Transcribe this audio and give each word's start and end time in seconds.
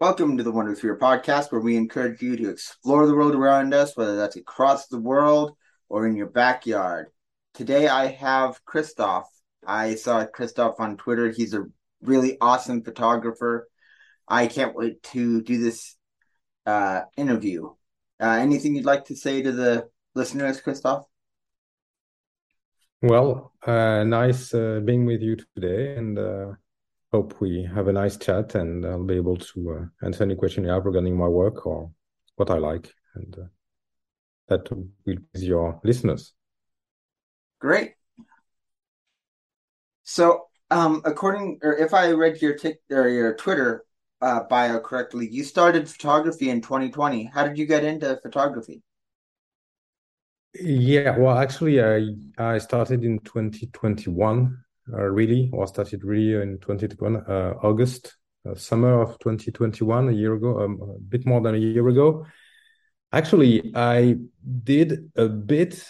Welcome 0.00 0.38
to 0.38 0.42
the 0.42 0.50
Wonder 0.50 0.74
Sphere 0.74 0.96
podcast, 0.96 1.52
where 1.52 1.60
we 1.60 1.76
encourage 1.76 2.22
you 2.22 2.34
to 2.34 2.48
explore 2.48 3.06
the 3.06 3.14
world 3.14 3.34
around 3.34 3.74
us, 3.74 3.94
whether 3.94 4.16
that's 4.16 4.36
across 4.36 4.86
the 4.86 4.98
world 4.98 5.54
or 5.90 6.06
in 6.06 6.16
your 6.16 6.30
backyard. 6.30 7.08
Today 7.52 7.86
I 7.86 8.06
have 8.06 8.64
Christophe. 8.64 9.28
I 9.66 9.96
saw 9.96 10.24
Christophe 10.24 10.80
on 10.80 10.96
Twitter. 10.96 11.28
He's 11.28 11.52
a 11.52 11.66
really 12.00 12.38
awesome 12.40 12.82
photographer. 12.82 13.68
I 14.26 14.46
can't 14.46 14.74
wait 14.74 15.02
to 15.12 15.42
do 15.42 15.62
this 15.62 15.94
uh, 16.64 17.02
interview. 17.18 17.68
Uh, 18.18 18.38
anything 18.40 18.76
you'd 18.76 18.86
like 18.86 19.04
to 19.08 19.16
say 19.16 19.42
to 19.42 19.52
the 19.52 19.90
listeners, 20.14 20.62
Christophe? 20.62 21.04
Well, 23.02 23.52
uh, 23.66 24.04
nice 24.04 24.54
uh, 24.54 24.80
being 24.82 25.04
with 25.04 25.20
you 25.20 25.36
today, 25.54 25.94
and 25.94 26.18
uh, 26.18 26.52
hope 27.12 27.40
we 27.40 27.68
have 27.74 27.88
a 27.88 27.92
nice 27.92 28.16
chat 28.16 28.54
and 28.54 28.86
I'll 28.86 29.04
be 29.04 29.16
able 29.16 29.36
to 29.36 29.70
uh, 29.72 30.06
answer 30.06 30.24
any 30.24 30.36
question 30.36 30.64
you 30.64 30.70
have 30.70 30.86
regarding 30.86 31.16
my 31.16 31.26
work 31.26 31.66
or 31.66 31.90
what 32.36 32.50
I 32.50 32.58
like. 32.58 32.92
And 33.14 33.36
uh, 33.36 33.46
that 34.48 34.70
will 34.70 34.88
please 35.04 35.44
your 35.44 35.80
listeners. 35.82 36.32
Great. 37.60 37.94
So, 40.04 40.46
um, 40.70 41.02
according, 41.04 41.58
or 41.62 41.76
if 41.76 41.92
I 41.94 42.12
read 42.12 42.40
your 42.40 42.54
tick 42.54 42.80
or 42.90 43.08
your 43.08 43.34
Twitter 43.34 43.84
uh, 44.20 44.44
bio 44.44 44.80
correctly, 44.80 45.28
you 45.28 45.44
started 45.44 45.88
photography 45.88 46.50
in 46.50 46.60
2020. 46.60 47.24
How 47.24 47.46
did 47.46 47.58
you 47.58 47.66
get 47.66 47.84
into 47.84 48.18
photography? 48.22 48.82
Yeah, 50.54 51.16
well, 51.16 51.38
actually, 51.38 51.80
I 51.80 52.16
I 52.36 52.58
started 52.58 53.04
in 53.04 53.20
2021 53.20 54.46
uh, 54.46 54.69
really, 54.98 55.50
or 55.52 55.66
started 55.66 56.04
really 56.04 56.40
in 56.40 56.58
2021, 56.58 57.24
uh, 57.28 57.54
August, 57.62 58.16
uh, 58.48 58.54
summer 58.54 59.00
of 59.02 59.18
2021, 59.18 60.08
a 60.08 60.12
year 60.12 60.34
ago, 60.34 60.60
um, 60.60 60.80
a 60.82 60.98
bit 61.00 61.26
more 61.26 61.40
than 61.40 61.54
a 61.54 61.58
year 61.58 61.86
ago. 61.88 62.26
Actually, 63.12 63.72
I 63.74 64.16
did 64.64 65.10
a 65.16 65.28
bit, 65.28 65.84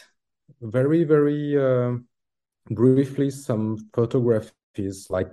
very, 0.61 1.05
very 1.05 1.57
briefly, 2.71 3.31
some 3.31 3.77
photographies 3.95 5.07
like 5.11 5.31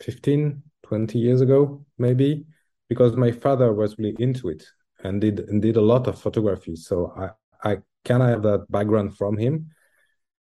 15, 0.00 0.62
20 0.82 1.18
years 1.18 1.40
ago, 1.40 1.84
maybe, 1.98 2.46
because 2.88 3.16
my 3.16 3.30
father 3.30 3.72
was 3.72 3.98
really 3.98 4.16
into 4.18 4.48
it 4.48 4.64
and 5.04 5.20
did 5.20 5.40
and 5.40 5.62
did 5.62 5.76
a 5.76 5.80
lot 5.80 6.06
of 6.06 6.20
photography. 6.20 6.76
So 6.76 7.12
I 7.16 7.30
I 7.72 7.78
kind 8.04 8.22
of 8.22 8.28
have 8.28 8.42
that 8.42 8.70
background 8.70 9.16
from 9.16 9.36
him. 9.36 9.70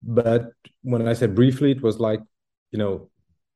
But 0.03 0.53
when 0.83 1.07
I 1.07 1.13
said 1.13 1.35
briefly, 1.35 1.73
it 1.73 1.83
was 1.83 2.01
like 2.01 2.21
you 2.73 2.79
know 2.79 3.11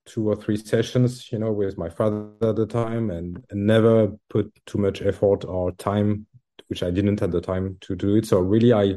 two 0.06 0.28
or 0.28 0.36
three 0.36 0.56
sessions 0.56 1.32
you 1.32 1.38
know 1.38 1.50
with 1.52 1.78
my 1.78 1.88
father 1.88 2.28
at 2.42 2.56
the 2.56 2.66
time 2.66 3.10
and, 3.10 3.42
and 3.50 3.66
never 3.66 4.08
put 4.28 4.52
too 4.66 4.78
much 4.78 5.00
effort 5.02 5.44
or 5.44 5.72
time 5.72 6.26
which 6.68 6.82
i 6.82 6.90
didn't 6.90 7.22
at 7.22 7.30
the 7.30 7.40
time 7.40 7.76
to 7.80 7.94
do 7.94 8.16
it. 8.16 8.26
So 8.26 8.38
really 8.40 8.72
i 8.72 8.94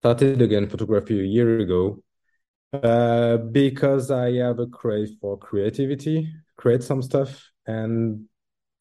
started 0.00 0.40
again 0.40 0.68
photography 0.68 1.20
a 1.20 1.24
year 1.24 1.58
ago 1.58 2.02
uh, 2.72 3.38
because 3.38 4.10
i 4.10 4.32
have 4.34 4.58
a 4.58 4.66
crave 4.66 5.10
for 5.20 5.36
creativity 5.36 6.32
create 6.56 6.82
some 6.82 7.02
stuff. 7.02 7.50
And 7.66 8.26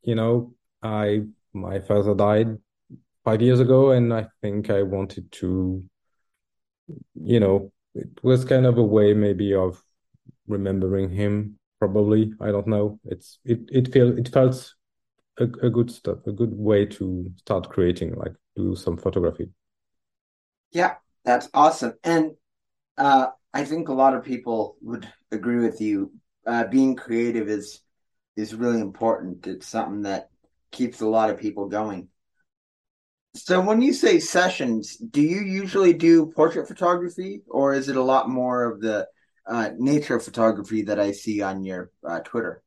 you 0.04 0.16
know 0.16 0.54
i 0.82 1.22
my 1.54 1.80
father 1.80 2.16
died 2.16 2.58
five 3.26 3.42
years 3.42 3.60
ago 3.60 3.92
and 3.92 4.14
i 4.14 4.28
think 4.42 4.70
i 4.70 4.82
wanted 4.82 5.32
to 5.32 5.84
you 7.16 7.40
know 7.40 7.72
it 7.96 8.10
was 8.24 8.46
kind 8.46 8.66
of 8.66 8.78
a 8.78 8.84
way 8.84 9.14
maybe 9.14 9.54
of 9.54 9.84
remembering 10.48 11.10
him 11.10 11.58
probably. 11.80 12.34
I 12.42 12.52
don't 12.52 12.68
know. 12.68 13.00
It's 13.06 13.40
it 13.46 13.62
it 13.70 13.92
feel 13.94 14.18
it 14.18 14.30
felt 14.30 14.74
a, 15.40 15.44
a 15.44 15.70
good 15.70 15.92
stuff 15.92 16.20
a 16.28 16.32
good 16.32 16.54
way 16.54 16.86
to 16.86 17.32
start 17.38 17.70
creating 17.70 18.16
like 18.16 18.34
do 18.56 18.76
some 18.76 18.98
photography. 18.98 19.50
Yeah 20.72 20.96
that's 21.26 21.50
awesome. 21.54 21.94
And 22.04 22.32
uh 22.98 23.28
i 23.54 23.64
think 23.66 23.90
a 23.90 23.94
lot 23.94 24.16
of 24.16 24.24
people 24.24 24.78
would 24.82 25.08
agree 25.32 25.60
with 25.60 25.82
you. 25.82 26.12
Uh 26.46 26.66
being 26.66 26.96
creative 26.96 27.50
is 27.50 27.82
is 28.36 28.56
really 28.56 28.82
important. 28.82 29.48
It's 29.48 29.68
something 29.68 30.04
that 30.04 30.30
keeps 30.72 31.02
a 31.02 31.08
lot 31.08 31.30
of 31.30 31.40
people 31.40 31.68
going 31.68 32.10
so 33.36 33.62
when 33.62 33.82
you 33.82 33.94
say 33.94 34.20
sessions 34.20 34.98
do 34.98 35.22
you 35.22 35.42
usually 35.42 35.94
do 35.94 36.28
portrait 36.28 36.68
photography 36.68 37.42
or 37.48 37.74
is 37.74 37.90
it 37.90 37.96
a 37.96 38.02
lot 38.02 38.30
more 38.30 38.64
of 38.64 38.82
the 38.82 39.08
uh, 39.50 39.72
nature 39.78 40.20
photography 40.20 40.84
that 40.84 41.00
I 41.00 41.12
see 41.12 41.42
on 41.42 41.64
your 41.64 41.92
uh, 42.08 42.20
Twitter. 42.20 42.62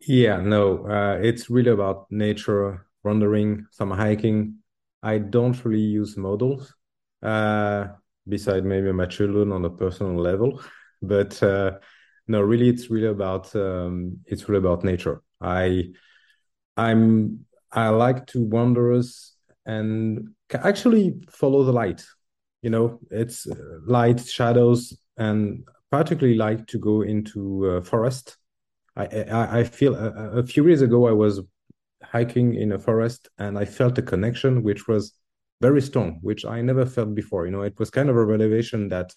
Yeah, 0.00 0.40
no, 0.40 0.86
uh, 0.86 1.18
it's 1.22 1.50
really 1.50 1.70
about 1.70 2.10
nature, 2.10 2.86
wandering, 3.04 3.66
some 3.70 3.90
hiking. 3.90 4.56
I 5.02 5.18
don't 5.18 5.64
really 5.64 5.82
use 5.82 6.16
models, 6.16 6.74
uh, 7.22 7.88
beside 8.26 8.64
maybe 8.64 8.90
my 8.92 9.06
children 9.06 9.52
on 9.52 9.64
a 9.64 9.70
personal 9.70 10.16
level, 10.16 10.62
but 11.00 11.40
uh, 11.42 11.78
no, 12.26 12.40
really, 12.40 12.68
it's 12.68 12.90
really 12.90 13.06
about 13.06 13.54
um, 13.54 14.18
it's 14.26 14.48
really 14.48 14.58
about 14.58 14.82
nature. 14.82 15.22
I 15.40 15.92
I'm 16.76 17.46
I 17.72 17.88
like 17.88 18.26
to 18.28 18.42
wander 18.42 19.00
and 19.66 20.28
actually 20.54 21.20
follow 21.30 21.64
the 21.64 21.72
light 21.72 22.04
you 22.62 22.70
know? 22.70 22.98
It's 23.10 23.46
uh, 23.46 23.54
light 23.86 24.20
shadows 24.20 24.96
and 25.16 25.64
particularly 25.90 26.36
like 26.36 26.66
to 26.68 26.78
go 26.78 27.02
into 27.02 27.82
forest. 27.82 28.36
I, 28.96 29.06
I, 29.06 29.60
I 29.60 29.64
feel 29.64 29.94
a, 29.94 30.38
a, 30.38 30.42
few 30.42 30.66
years 30.66 30.82
ago 30.82 31.06
i 31.06 31.12
was 31.12 31.40
hiking 32.02 32.54
in 32.54 32.72
a 32.72 32.80
forest 32.80 33.28
and 33.38 33.56
i 33.56 33.64
felt 33.64 33.96
a 33.98 34.02
connection 34.02 34.64
which 34.64 34.88
was 34.88 35.12
very 35.60 35.80
strong 35.80 36.18
which 36.20 36.44
i 36.44 36.60
never 36.60 36.84
felt 36.84 37.14
before 37.14 37.46
you 37.46 37.52
know? 37.52 37.62
It 37.62 37.78
was 37.78 37.90
kind 37.90 38.08
of 38.08 38.16
a 38.16 38.24
revelation 38.24 38.88
that 38.88 39.14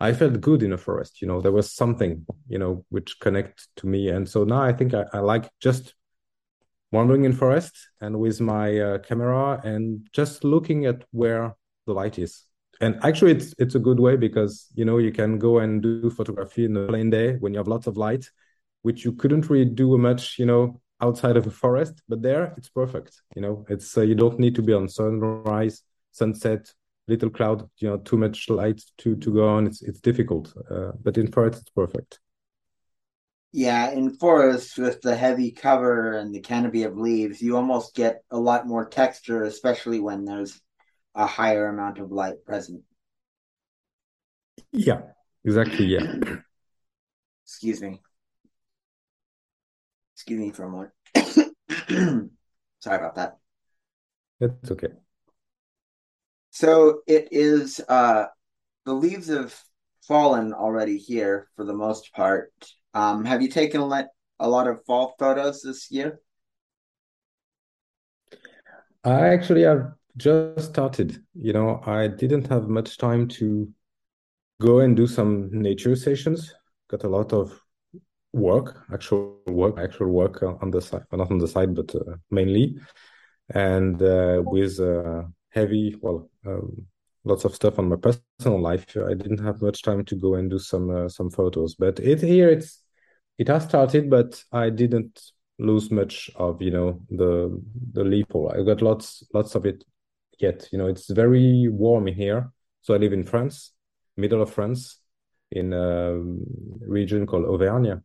i 0.00 0.14
felt 0.14 0.40
good 0.40 0.62
in 0.62 0.72
a 0.72 0.78
forest 0.78 1.20
you 1.20 1.28
know? 1.28 1.40
There 1.40 1.52
was 1.52 1.74
something 1.74 2.24
you 2.48 2.58
know 2.58 2.84
which 2.88 3.20
connect 3.20 3.68
to 3.76 3.86
me. 3.86 4.08
And 4.08 4.26
so 4.26 4.44
now 4.44 4.62
i 4.62 4.72
think 4.72 4.94
i, 4.94 5.04
I 5.12 5.18
like 5.18 5.50
just 5.60 5.94
wandering 6.92 7.24
in 7.24 7.32
forest 7.32 7.74
and 8.00 8.18
with 8.18 8.40
my 8.40 8.78
uh, 8.78 8.98
camera 8.98 9.60
and 9.64 10.06
just 10.12 10.44
looking 10.44 10.86
at 10.86 11.04
where 11.12 11.54
the 11.86 11.92
light 11.92 12.18
is. 12.18 12.44
And 12.80 12.98
actually 13.04 13.32
it's 13.32 13.54
it's 13.58 13.74
a 13.74 13.78
good 13.78 14.00
way 14.00 14.16
because 14.16 14.66
you 14.74 14.84
know 14.84 14.98
you 14.98 15.12
can 15.12 15.38
go 15.38 15.58
and 15.58 15.82
do 15.82 16.10
photography 16.10 16.64
in 16.64 16.76
a 16.76 16.86
plain 16.86 17.10
day 17.10 17.34
when 17.34 17.52
you 17.52 17.58
have 17.58 17.68
lots 17.68 17.86
of 17.86 17.96
light 17.96 18.30
which 18.82 19.04
you 19.04 19.12
couldn't 19.12 19.50
really 19.50 19.66
do 19.66 19.98
much 19.98 20.38
you 20.38 20.46
know 20.46 20.80
outside 21.02 21.36
of 21.36 21.46
a 21.46 21.50
forest. 21.50 22.02
But 22.08 22.22
there 22.22 22.54
it's 22.56 22.70
perfect 22.70 23.20
you 23.36 23.42
know. 23.42 23.66
It's 23.68 23.96
uh, 23.96 24.02
you 24.02 24.14
don't 24.14 24.38
need 24.38 24.54
to 24.54 24.62
be 24.62 24.72
on 24.72 24.88
sunrise 24.88 25.82
sunset 26.12 26.72
little 27.06 27.30
cloud 27.30 27.68
you 27.78 27.88
know 27.88 27.98
too 27.98 28.16
much 28.16 28.48
light 28.48 28.80
to 28.98 29.16
to 29.16 29.32
go 29.32 29.48
on. 29.48 29.66
It's 29.66 29.82
it's 29.82 30.00
difficult 30.00 30.54
uh, 30.70 30.92
but 31.02 31.18
in 31.18 31.30
forest 31.30 31.60
it's 31.60 31.70
perfect 31.70 32.18
yeah 33.52 33.90
in 33.90 34.10
forests 34.10 34.76
with 34.76 35.00
the 35.02 35.14
heavy 35.16 35.50
cover 35.50 36.12
and 36.12 36.34
the 36.34 36.40
canopy 36.40 36.84
of 36.84 36.96
leaves 36.96 37.42
you 37.42 37.56
almost 37.56 37.94
get 37.94 38.22
a 38.30 38.38
lot 38.38 38.66
more 38.66 38.88
texture 38.88 39.42
especially 39.44 40.00
when 40.00 40.24
there's 40.24 40.60
a 41.14 41.26
higher 41.26 41.68
amount 41.68 41.98
of 41.98 42.12
light 42.12 42.44
present. 42.44 42.82
Yeah, 44.72 45.02
exactly. 45.44 45.86
Yeah. 45.86 46.14
Excuse 47.44 47.82
me. 47.82 48.00
Excuse 50.14 50.40
me 50.40 50.50
for 50.52 50.64
a 50.64 50.70
moment. 50.70 50.92
Sorry 52.80 52.96
about 52.96 53.16
that. 53.16 53.38
It's 54.40 54.70
okay. 54.70 54.88
So 56.50 57.00
it 57.06 57.28
is 57.30 57.80
uh 57.88 58.26
the 58.84 58.94
leaves 58.94 59.28
have 59.28 59.58
fallen 60.10 60.52
already 60.64 60.98
here 61.10 61.36
for 61.54 61.64
the 61.70 61.78
most 61.84 62.04
part. 62.20 62.52
Um 63.00 63.18
have 63.30 63.40
you 63.42 63.50
taken 63.60 63.80
a 63.80 64.48
lot 64.56 64.66
of 64.70 64.84
fall 64.86 65.06
photos 65.20 65.56
this 65.62 65.80
year? 65.96 66.10
I 69.04 69.28
actually 69.34 69.64
have 69.70 69.84
just 70.16 70.70
started. 70.70 71.08
You 71.48 71.52
know, 71.56 71.70
I 71.86 72.08
didn't 72.22 72.46
have 72.48 72.64
much 72.78 72.90
time 72.98 73.28
to 73.38 73.46
go 74.60 74.80
and 74.80 74.96
do 74.96 75.06
some 75.06 75.48
nature 75.68 75.96
sessions. 75.96 76.40
Got 76.92 77.04
a 77.04 77.08
lot 77.18 77.32
of 77.32 77.46
work, 78.32 78.68
actual 78.92 79.22
work, 79.46 79.78
actual 79.78 80.10
work 80.20 80.42
on 80.42 80.70
the 80.70 80.82
side, 80.88 81.04
not 81.12 81.30
on 81.30 81.38
the 81.38 81.48
side, 81.54 81.72
but 81.74 81.94
uh, 81.94 82.16
mainly, 82.30 82.66
and 83.54 84.02
uh, 84.02 84.42
with 84.54 84.74
uh, 84.80 85.22
heavy, 85.50 85.96
well, 86.02 86.28
um, 86.46 86.86
lots 87.24 87.44
of 87.44 87.54
stuff 87.54 87.78
on 87.78 87.88
my 87.88 87.96
personal 87.96 88.60
life. 88.60 88.96
I 88.96 89.14
didn't 89.14 89.44
have 89.44 89.62
much 89.62 89.82
time 89.82 90.04
to 90.04 90.16
go 90.16 90.34
and 90.34 90.50
do 90.50 90.58
some 90.58 90.90
uh, 90.90 91.08
some 91.08 91.30
photos, 91.30 91.74
but 91.74 91.98
it 92.00 92.20
here 92.20 92.48
it's 92.48 92.82
it 93.38 93.48
has 93.48 93.64
started, 93.64 94.10
but 94.10 94.42
I 94.52 94.70
didn't 94.70 95.20
lose 95.58 95.90
much 95.90 96.30
of 96.36 96.60
you 96.62 96.70
know 96.70 97.00
the 97.10 97.60
the 97.92 98.04
leaf. 98.04 98.26
I 98.34 98.62
got 98.62 98.82
lots 98.82 99.22
lots 99.32 99.54
of 99.54 99.66
it 99.66 99.84
yet. 100.38 100.68
You 100.72 100.78
know, 100.78 100.86
it's 100.86 101.10
very 101.10 101.68
warm 101.68 102.08
in 102.08 102.14
here. 102.14 102.50
So 102.82 102.94
I 102.94 102.96
live 102.96 103.12
in 103.12 103.24
France, 103.24 103.72
middle 104.16 104.40
of 104.40 104.50
France, 104.50 104.98
in 105.50 105.72
a 105.72 106.18
region 106.86 107.26
called 107.26 107.44
Auvergne, 107.44 107.96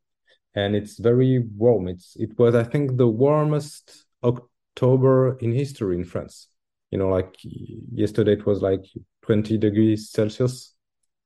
and 0.53 0.75
it's 0.75 0.99
very 0.99 1.39
warm. 1.39 1.87
It's 1.87 2.15
it 2.17 2.37
was 2.37 2.55
I 2.55 2.63
think 2.63 2.97
the 2.97 3.07
warmest 3.07 4.05
October 4.23 5.37
in 5.39 5.53
history 5.53 5.95
in 5.95 6.03
France. 6.03 6.49
You 6.91 6.99
know, 6.99 7.09
like 7.09 7.35
yesterday 7.91 8.33
it 8.33 8.45
was 8.45 8.61
like 8.61 8.85
20 9.23 9.57
degrees 9.57 10.11
Celsius, 10.11 10.75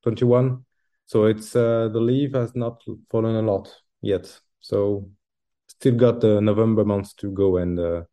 21. 0.04 0.64
So 1.06 1.26
it's 1.26 1.56
uh, 1.56 1.90
the 1.92 2.00
leaf 2.00 2.34
has 2.34 2.56
not 2.56 2.82
fallen 3.10 3.36
a 3.36 3.42
lot 3.42 3.74
yet. 4.02 4.40
So 4.60 5.10
still 5.68 5.96
got 5.96 6.22
the 6.22 6.42
November 6.42 6.86
months 6.86 7.14
to 7.16 7.32
go 7.32 7.58
and 7.58 7.80
uh, 7.80 8.04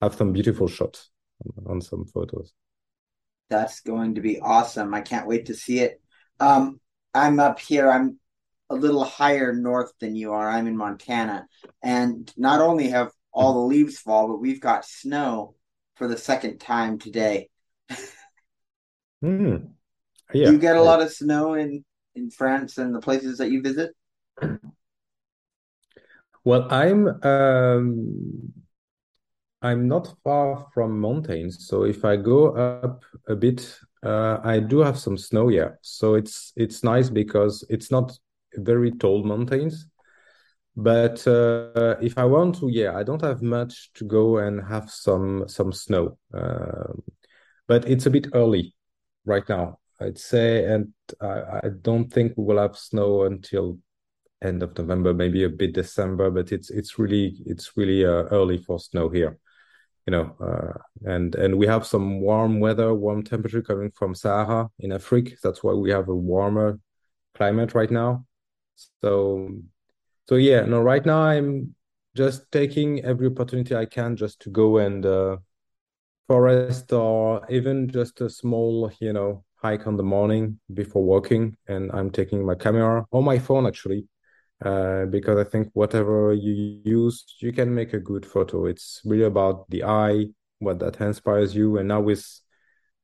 have 0.00 0.14
some 0.14 0.32
beautiful 0.32 0.68
shots 0.68 1.10
on, 1.66 1.80
some 1.80 2.04
photos. 2.06 2.52
That's 3.50 3.80
going 3.80 4.14
to 4.14 4.20
be 4.20 4.40
awesome. 4.40 4.94
I 4.94 5.00
can't 5.00 5.26
wait 5.26 5.46
to 5.46 5.54
see 5.54 5.80
it. 5.80 6.00
Um, 6.40 6.80
I'm 7.12 7.40
up 7.40 7.58
here. 7.58 7.90
I'm 7.90 8.18
a 8.70 8.74
little 8.74 9.04
higher 9.04 9.52
north 9.52 9.92
than 10.00 10.16
you 10.16 10.32
are. 10.32 10.48
I'm 10.48 10.66
in 10.66 10.76
Montana, 10.76 11.46
and 11.82 12.32
not 12.36 12.60
only 12.60 12.88
have 12.88 13.10
all 13.32 13.54
the 13.54 13.74
leaves 13.74 13.98
fall, 13.98 14.28
but 14.28 14.40
we've 14.40 14.60
got 14.60 14.84
snow 14.84 15.54
for 15.96 16.08
the 16.08 16.16
second 16.16 16.58
time 16.58 16.98
today. 16.98 17.48
mm. 19.24 19.68
Yeah. 20.32 20.46
Do 20.46 20.52
you 20.52 20.58
get 20.58 20.76
a 20.76 20.82
lot 20.82 21.02
of 21.02 21.12
snow 21.12 21.54
in 21.54 21.84
in 22.14 22.30
France 22.30 22.78
and 22.78 22.94
the 22.94 23.00
places 23.00 23.38
that 23.38 23.50
you 23.50 23.62
visit? 23.62 23.94
Well, 26.44 26.66
I'm 26.70 27.08
um, 27.22 28.52
I'm 29.62 29.88
not 29.88 30.14
far 30.22 30.66
from 30.74 31.00
mountains, 31.00 31.66
so 31.66 31.84
if 31.84 32.04
I 32.04 32.16
go 32.16 32.48
up 32.54 33.02
a 33.28 33.34
bit, 33.34 33.78
uh, 34.02 34.38
I 34.44 34.60
do 34.60 34.80
have 34.80 34.98
some 34.98 35.16
snow. 35.16 35.48
Yeah, 35.48 35.70
so 35.80 36.14
it's 36.14 36.52
it's 36.56 36.84
nice 36.84 37.08
because 37.08 37.64
it's 37.70 37.90
not 37.90 38.12
very 38.56 38.90
tall 38.92 39.24
mountains, 39.24 39.86
but 40.76 41.26
uh, 41.26 41.96
if 42.00 42.18
I 42.18 42.24
want 42.24 42.56
to, 42.56 42.68
yeah, 42.68 42.96
I 42.96 43.02
don't 43.02 43.22
have 43.22 43.42
much 43.42 43.92
to 43.94 44.04
go 44.04 44.38
and 44.38 44.62
have 44.66 44.90
some 44.90 45.48
some 45.48 45.72
snow. 45.72 46.18
Uh, 46.32 46.92
but 47.66 47.88
it's 47.88 48.06
a 48.06 48.10
bit 48.10 48.26
early 48.34 48.74
right 49.24 49.48
now, 49.48 49.78
I'd 50.00 50.18
say, 50.18 50.64
and 50.64 50.92
I, 51.20 51.60
I 51.64 51.68
don't 51.82 52.12
think 52.12 52.34
we 52.36 52.44
will 52.44 52.58
have 52.58 52.76
snow 52.76 53.24
until 53.24 53.78
end 54.42 54.62
of 54.62 54.76
November, 54.76 55.14
maybe 55.14 55.44
a 55.44 55.48
bit 55.48 55.74
December. 55.74 56.30
But 56.30 56.52
it's 56.52 56.70
it's 56.70 56.98
really 56.98 57.36
it's 57.46 57.76
really 57.76 58.04
uh, 58.04 58.24
early 58.30 58.58
for 58.58 58.78
snow 58.78 59.08
here 59.08 59.38
you 60.06 60.10
know, 60.10 60.36
uh, 60.40 60.78
and 61.10 61.34
and 61.34 61.56
we 61.56 61.66
have 61.66 61.86
some 61.86 62.20
warm 62.20 62.60
weather, 62.60 62.92
warm 62.92 63.22
temperature 63.22 63.62
coming 63.62 63.90
from 63.90 64.14
Sahara 64.14 64.68
in 64.78 64.92
Africa. 64.92 65.32
That's 65.42 65.64
why 65.64 65.72
we 65.72 65.90
have 65.90 66.08
a 66.08 66.14
warmer 66.14 66.78
climate 67.34 67.74
right 67.74 67.90
now. 67.90 68.26
So, 69.00 69.48
so 70.28 70.36
yeah, 70.36 70.62
no, 70.62 70.80
right 70.80 71.04
now 71.04 71.22
I'm 71.22 71.74
just 72.16 72.50
taking 72.52 73.04
every 73.04 73.26
opportunity 73.26 73.74
I 73.74 73.86
can 73.86 74.16
just 74.16 74.40
to 74.40 74.50
go 74.50 74.78
and 74.78 75.04
uh, 75.04 75.36
forest 76.28 76.92
or 76.92 77.46
even 77.50 77.88
just 77.88 78.20
a 78.20 78.30
small, 78.30 78.90
you 79.00 79.12
know, 79.12 79.44
hike 79.56 79.86
on 79.86 79.96
the 79.96 80.02
morning 80.02 80.58
before 80.72 81.04
walking. 81.04 81.56
And 81.68 81.90
I'm 81.92 82.10
taking 82.10 82.44
my 82.44 82.54
camera 82.54 83.04
or 83.10 83.22
my 83.22 83.38
phone 83.38 83.66
actually 83.66 84.08
uh, 84.64 85.06
because 85.06 85.38
I 85.38 85.44
think 85.48 85.70
whatever 85.74 86.32
you 86.32 86.80
use, 86.84 87.24
you 87.40 87.52
can 87.52 87.74
make 87.74 87.92
a 87.92 87.98
good 87.98 88.24
photo. 88.24 88.66
It's 88.66 89.00
really 89.04 89.24
about 89.24 89.68
the 89.70 89.84
eye, 89.84 90.26
what 90.58 90.78
that 90.78 91.00
inspires 91.00 91.54
you. 91.54 91.78
And 91.78 91.88
now 91.88 92.00
with 92.00 92.24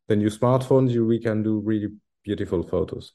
the 0.08 0.16
new 0.16 0.28
smartphones, 0.28 0.90
you 0.90 1.06
we 1.06 1.20
can 1.20 1.42
do 1.42 1.60
really 1.60 1.88
beautiful 2.24 2.62
photos. 2.62 3.12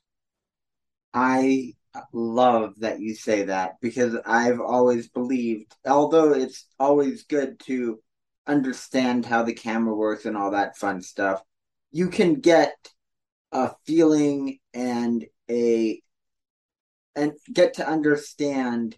I 1.14 1.74
love 2.14 2.74
that 2.80 3.00
you 3.00 3.16
say 3.16 3.44
that 3.44 3.76
because 3.82 4.16
I've 4.26 4.60
always 4.60 5.10
believed, 5.10 5.76
although 5.86 6.34
it's 6.34 6.66
always 6.80 7.24
good 7.24 7.60
to 7.62 8.00
understand 8.48 9.26
how 9.26 9.44
the 9.44 9.54
camera 9.54 9.94
works 9.94 10.26
and 10.26 10.38
all 10.38 10.52
that 10.52 10.78
fun 10.78 11.02
stuff, 11.02 11.42
you 11.92 12.10
can 12.10 12.36
get 12.36 12.76
a 13.52 13.72
feeling 13.86 14.60
and 14.74 15.26
a 15.50 16.02
and 17.16 17.34
get 17.52 17.76
to 17.76 17.88
understand 17.88 18.98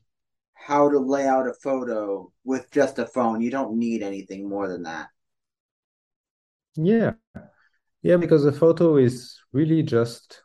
how 0.54 0.90
to 0.90 1.00
lay 1.00 1.28
out 1.28 1.48
a 1.48 1.54
photo 1.54 2.32
with 2.44 2.70
just 2.72 3.00
a 3.00 3.06
phone. 3.06 3.42
You 3.42 3.52
don't 3.52 3.78
need 3.78 4.02
anything 4.02 4.50
more 4.50 4.68
than 4.68 4.84
that. 4.84 5.10
Yeah. 6.76 7.14
Yeah, 8.02 8.18
because 8.18 8.46
a 8.46 8.52
photo 8.52 8.98
is 8.98 9.40
really 9.52 9.84
just 9.84 10.42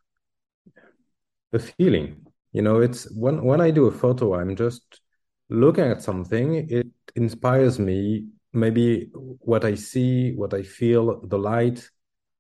a 1.53 1.59
feeling. 1.59 2.27
You 2.53 2.63
know, 2.63 2.81
it's 2.81 3.11
when 3.13 3.43
when 3.45 3.61
I 3.61 3.71
do 3.71 3.87
a 3.87 3.93
photo, 3.93 4.35
I'm 4.35 4.57
just 4.57 5.01
looking 5.49 5.85
at 5.85 6.03
something, 6.03 6.69
it 6.69 6.87
inspires 7.15 7.79
me, 7.79 8.29
maybe 8.53 9.11
what 9.13 9.65
I 9.65 9.75
see, 9.75 10.35
what 10.35 10.55
I 10.55 10.63
feel, 10.63 11.21
the 11.27 11.39
light, 11.39 11.89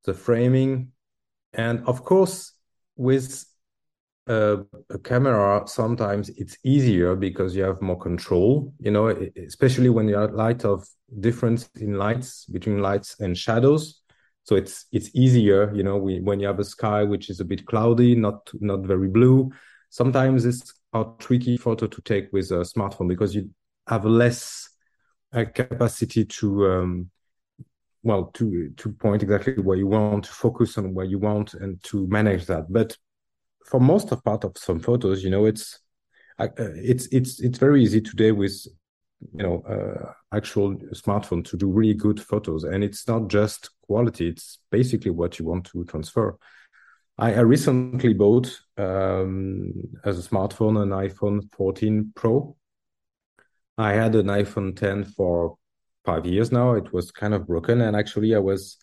the 0.05 0.15
framing. 0.15 0.93
And 1.53 1.87
of 1.87 2.05
course, 2.05 2.53
with 2.97 3.45
a 4.29 4.65
camera 5.03 5.63
sometimes 5.67 6.29
it's 6.31 6.57
easier 6.63 7.17
because 7.17 7.57
you 7.57 7.63
have 7.65 7.83
more 7.83 7.99
control 7.99 8.73
you 8.79 8.91
know 8.91 9.09
especially 9.47 9.89
when 9.89 10.09
you 10.09 10.17
have 10.17 10.33
light 10.33 10.65
of 10.65 10.87
difference 11.19 11.69
in 11.81 11.95
lights 11.99 12.47
between 12.47 12.81
lights 12.81 13.19
and 13.19 13.37
shadows 13.37 14.01
so 14.45 14.55
it's 14.55 14.87
it's 14.93 15.11
easier 15.15 15.75
you 15.75 15.83
know 15.83 15.97
we, 15.97 16.21
when 16.21 16.39
you 16.39 16.47
have 16.47 16.61
a 16.61 16.65
sky 16.65 17.03
which 17.03 17.31
is 17.31 17.41
a 17.41 17.45
bit 17.45 17.67
cloudy 17.67 18.15
not 18.15 18.49
not 18.61 18.81
very 18.87 19.09
blue 19.09 19.51
sometimes 19.93 20.45
it's 20.45 20.75
a 20.93 21.05
tricky 21.19 21.57
photo 21.57 21.87
to 21.87 22.03
take 22.03 22.33
with 22.33 22.51
a 22.51 22.65
smartphone 22.65 23.09
because 23.09 23.35
you 23.35 23.49
have 23.87 24.05
less 24.05 24.69
uh, 25.33 25.45
capacity 25.55 26.25
to 26.25 26.67
um, 26.67 27.11
well 28.03 28.25
to 28.35 28.71
to 28.77 28.91
point 28.93 29.23
exactly 29.23 29.55
where 29.55 29.77
you 29.77 29.87
want 29.87 30.25
to 30.25 30.31
focus 30.31 30.77
on 30.77 30.93
where 30.95 31.07
you 31.07 31.19
want 31.19 31.55
and 31.55 31.83
to 31.85 32.07
manage 32.09 32.47
that 32.47 32.65
but 32.71 32.97
for 33.65 33.81
most 33.81 34.13
of 34.13 34.23
part 34.25 34.45
of 34.45 34.57
some 34.57 34.81
photos, 34.81 35.23
you 35.23 35.31
know, 35.31 35.47
it's 35.47 35.79
uh, 36.39 36.49
it's 36.59 37.07
it's 37.07 37.41
it's 37.41 37.59
very 37.59 37.83
easy 37.83 38.01
today 38.01 38.33
with 38.33 38.67
you 39.35 39.43
know 39.43 39.63
uh, 39.63 40.13
actual 40.37 40.75
smartphone 40.95 41.45
to 41.45 41.57
do 41.57 41.71
really 41.71 41.95
good 41.95 42.21
photos, 42.21 42.65
and 42.65 42.83
it's 42.83 43.07
not 43.07 43.29
just 43.29 43.71
quality; 43.87 44.29
it's 44.29 44.59
basically 44.71 45.11
what 45.11 45.39
you 45.39 45.45
want 45.45 45.65
to 45.67 45.85
transfer. 45.85 46.37
I, 47.23 47.35
I 47.35 47.41
recently 47.41 48.15
bought 48.15 48.61
um, 48.77 49.73
as 50.05 50.19
a 50.19 50.29
smartphone 50.29 50.83
an 50.83 50.89
iPhone 50.89 51.49
14 51.55 52.11
Pro. 52.17 52.57
I 53.79 53.93
had 53.93 54.17
an 54.17 54.27
iPhone 54.27 54.77
10 54.77 55.05
for 55.05 55.57
five 56.05 56.27
years 56.27 56.51
now. 56.51 56.73
It 56.73 56.93
was 56.93 57.13
kind 57.13 57.33
of 57.33 57.47
broken, 57.47 57.81
and 57.83 57.95
actually, 57.95 58.35
I 58.35 58.41
was 58.41 58.77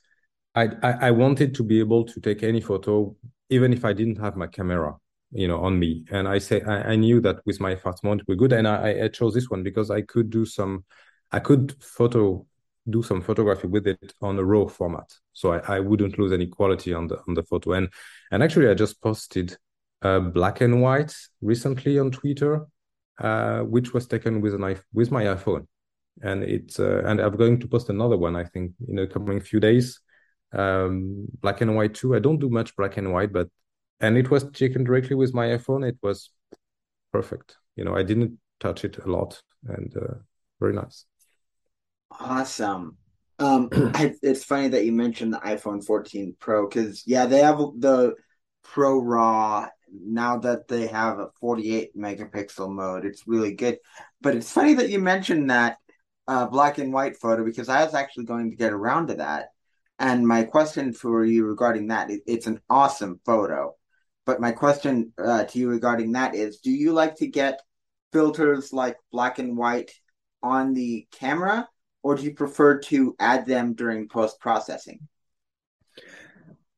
I, 0.55 0.69
I, 0.81 0.91
I 1.07 1.11
wanted 1.11 1.53
to 1.55 1.63
be 1.63 1.79
able 1.81 2.05
to 2.05 2.21
take 2.21 2.41
any 2.41 2.61
photo 2.61 3.13
even 3.49 3.73
if 3.73 3.83
I 3.83 3.91
didn't 3.91 4.19
have 4.19 4.37
my 4.37 4.47
camera, 4.47 4.95
you 5.31 5.49
know, 5.49 5.59
on 5.59 5.77
me. 5.77 6.05
And 6.09 6.25
I 6.25 6.37
say 6.37 6.61
I, 6.61 6.91
I 6.91 6.95
knew 6.95 7.19
that 7.19 7.41
with 7.45 7.59
my 7.59 7.75
fast 7.75 8.05
mount 8.05 8.21
we're 8.25 8.35
good, 8.35 8.53
and 8.53 8.69
I, 8.69 9.03
I 9.03 9.07
chose 9.09 9.33
this 9.33 9.49
one 9.49 9.63
because 9.63 9.91
I 9.91 10.01
could 10.01 10.29
do 10.29 10.45
some, 10.45 10.85
I 11.29 11.39
could 11.39 11.75
photo 11.83 12.45
do 12.89 13.03
some 13.03 13.21
photography 13.21 13.67
with 13.67 13.87
it 13.87 14.13
on 14.21 14.37
a 14.39 14.43
raw 14.43 14.67
format, 14.67 15.11
so 15.33 15.53
I, 15.53 15.77
I 15.77 15.79
wouldn't 15.79 16.17
lose 16.19 16.31
any 16.31 16.47
quality 16.47 16.93
on 16.93 17.07
the 17.07 17.17
on 17.27 17.33
the 17.33 17.43
photo. 17.43 17.73
And 17.73 17.89
and 18.31 18.43
actually, 18.43 18.69
I 18.69 18.73
just 18.73 19.01
posted 19.01 19.57
a 20.01 20.19
black 20.19 20.61
and 20.61 20.81
white 20.81 21.13
recently 21.41 21.99
on 21.99 22.11
Twitter, 22.11 22.65
uh, 23.19 23.61
which 23.61 23.93
was 23.93 24.07
taken 24.07 24.41
with 24.41 24.53
an 24.53 24.77
with 24.93 25.11
my 25.11 25.25
iPhone, 25.25 25.67
and 26.21 26.43
it's 26.43 26.79
uh, 26.79 27.01
and 27.05 27.19
I'm 27.19 27.37
going 27.37 27.59
to 27.59 27.67
post 27.67 27.89
another 27.89 28.17
one 28.17 28.35
I 28.35 28.43
think 28.43 28.73
in 28.87 28.95
the 28.95 29.07
coming 29.07 29.39
few 29.41 29.59
days 29.59 29.99
um, 30.53 31.27
black 31.41 31.61
and 31.61 31.75
white 31.75 31.93
too. 31.93 32.15
I 32.15 32.19
don't 32.19 32.39
do 32.39 32.49
much 32.49 32.75
black 32.75 32.97
and 32.97 33.13
white, 33.13 33.31
but 33.31 33.49
and 33.99 34.17
it 34.17 34.29
was 34.31 34.45
taken 34.51 34.83
directly 34.83 35.15
with 35.15 35.33
my 35.33 35.47
iPhone. 35.47 35.87
It 35.87 35.97
was 36.01 36.31
perfect. 37.11 37.57
You 37.75 37.83
know, 37.85 37.95
I 37.95 38.03
didn't 38.03 38.39
touch 38.59 38.85
it 38.85 38.97
a 38.97 39.09
lot, 39.09 39.41
and 39.67 39.95
uh, 39.95 40.15
very 40.59 40.73
nice. 40.73 41.05
Awesome. 42.11 42.97
Um, 43.39 43.69
I, 43.93 44.15
it's 44.21 44.43
funny 44.43 44.69
that 44.69 44.85
you 44.85 44.91
mentioned 44.91 45.33
the 45.33 45.37
iPhone 45.39 45.83
14 45.83 46.35
Pro 46.39 46.67
because 46.67 47.03
yeah, 47.05 47.25
they 47.25 47.39
have 47.39 47.57
the 47.57 48.15
Pro 48.63 48.99
Raw 49.01 49.67
now 49.91 50.37
that 50.39 50.67
they 50.67 50.87
have 50.87 51.19
a 51.19 51.29
48 51.39 51.97
megapixel 51.97 52.69
mode. 52.69 53.05
It's 53.05 53.27
really 53.27 53.53
good. 53.53 53.79
But 54.21 54.35
it's 54.35 54.51
funny 54.51 54.75
that 54.75 54.89
you 54.89 54.99
mentioned 54.99 55.49
that 55.49 55.77
uh, 56.27 56.45
black 56.47 56.77
and 56.77 56.93
white 56.93 57.17
photo 57.17 57.43
because 57.43 57.69
I 57.69 57.83
was 57.83 57.93
actually 57.95 58.25
going 58.25 58.51
to 58.51 58.55
get 58.57 58.73
around 58.73 59.07
to 59.07 59.15
that. 59.15 59.47
And 59.97 60.27
my 60.27 60.43
question 60.43 60.93
for 60.93 61.25
you 61.25 61.45
regarding 61.45 61.87
that, 61.87 62.09
it, 62.11 62.21
it's 62.27 62.47
an 62.47 62.61
awesome 62.69 63.19
photo. 63.25 63.75
But 64.25 64.39
my 64.39 64.51
question 64.51 65.11
uh, 65.17 65.45
to 65.45 65.59
you 65.59 65.69
regarding 65.69 66.11
that 66.11 66.35
is 66.35 66.59
do 66.59 66.69
you 66.71 66.93
like 66.93 67.15
to 67.15 67.27
get 67.27 67.61
filters 68.13 68.71
like 68.71 68.97
black 69.11 69.39
and 69.39 69.57
white 69.57 69.91
on 70.43 70.73
the 70.73 71.07
camera, 71.11 71.67
or 72.03 72.15
do 72.15 72.23
you 72.23 72.33
prefer 72.33 72.79
to 72.79 73.15
add 73.19 73.45
them 73.45 73.73
during 73.73 74.07
post 74.07 74.39
processing? 74.39 75.07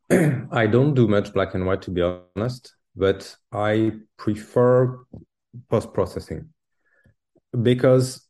I 0.51 0.67
don't 0.67 0.93
do 0.93 1.07
much 1.07 1.33
black 1.33 1.53
and 1.53 1.65
white 1.65 1.81
to 1.83 1.91
be 1.91 2.01
honest, 2.01 2.75
but 2.95 3.35
I 3.51 3.93
prefer 4.17 4.99
post 5.69 5.93
processing 5.93 6.49
because 7.61 8.27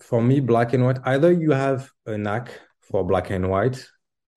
for 0.00 0.22
me, 0.22 0.40
black 0.40 0.72
and 0.72 0.84
white, 0.84 0.98
either 1.04 1.32
you 1.32 1.52
have 1.52 1.90
a 2.06 2.16
knack 2.16 2.50
for 2.80 3.04
black 3.04 3.30
and 3.30 3.50
white 3.50 3.86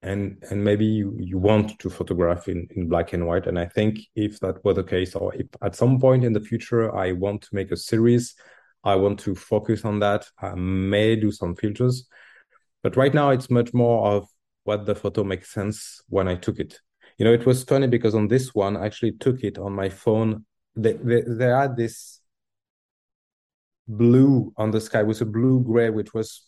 and 0.03 0.43
and 0.49 0.63
maybe 0.63 0.85
you, 0.85 1.15
you 1.17 1.37
want 1.37 1.79
to 1.79 1.89
photograph 1.89 2.47
in, 2.49 2.67
in 2.75 2.89
black 2.89 3.13
and 3.13 3.25
white. 3.25 3.47
And 3.47 3.57
I 3.57 3.65
think 3.65 3.99
if 4.15 4.39
that 4.41 4.63
were 4.63 4.73
the 4.73 4.83
case, 4.83 5.15
or 5.15 5.33
if 5.33 5.47
at 5.61 5.75
some 5.75 5.99
point 5.99 6.25
in 6.25 6.33
the 6.33 6.41
future 6.41 6.93
I 6.95 7.13
want 7.13 7.41
to 7.43 7.55
make 7.55 7.71
a 7.71 7.77
series, 7.77 8.35
I 8.83 8.95
want 8.95 9.19
to 9.21 9.35
focus 9.35 9.85
on 9.85 9.99
that. 9.99 10.25
I 10.41 10.55
may 10.55 11.15
do 11.15 11.31
some 11.31 11.55
filters. 11.55 12.07
But 12.81 12.97
right 12.97 13.13
now 13.13 13.29
it's 13.29 13.49
much 13.49 13.73
more 13.73 14.07
of 14.11 14.27
what 14.65 14.85
the 14.85 14.95
photo 14.95 15.23
makes 15.23 15.53
sense 15.53 16.01
when 16.09 16.27
I 16.27 16.35
took 16.35 16.59
it. 16.59 16.79
You 17.17 17.25
know, 17.25 17.33
it 17.33 17.45
was 17.45 17.63
funny 17.63 17.87
because 17.87 18.15
on 18.15 18.27
this 18.27 18.53
one, 18.53 18.75
I 18.75 18.85
actually 18.85 19.13
took 19.13 19.43
it 19.43 19.57
on 19.57 19.73
my 19.73 19.89
phone. 19.89 20.45
They, 20.75 20.93
they, 20.93 21.21
they 21.25 21.45
had 21.45 21.77
this 21.77 22.19
blue 23.87 24.53
on 24.57 24.71
the 24.71 24.81
sky 24.81 25.03
with 25.03 25.21
a 25.21 25.25
blue 25.25 25.61
gray, 25.63 25.89
which 25.89 26.13
was 26.13 26.47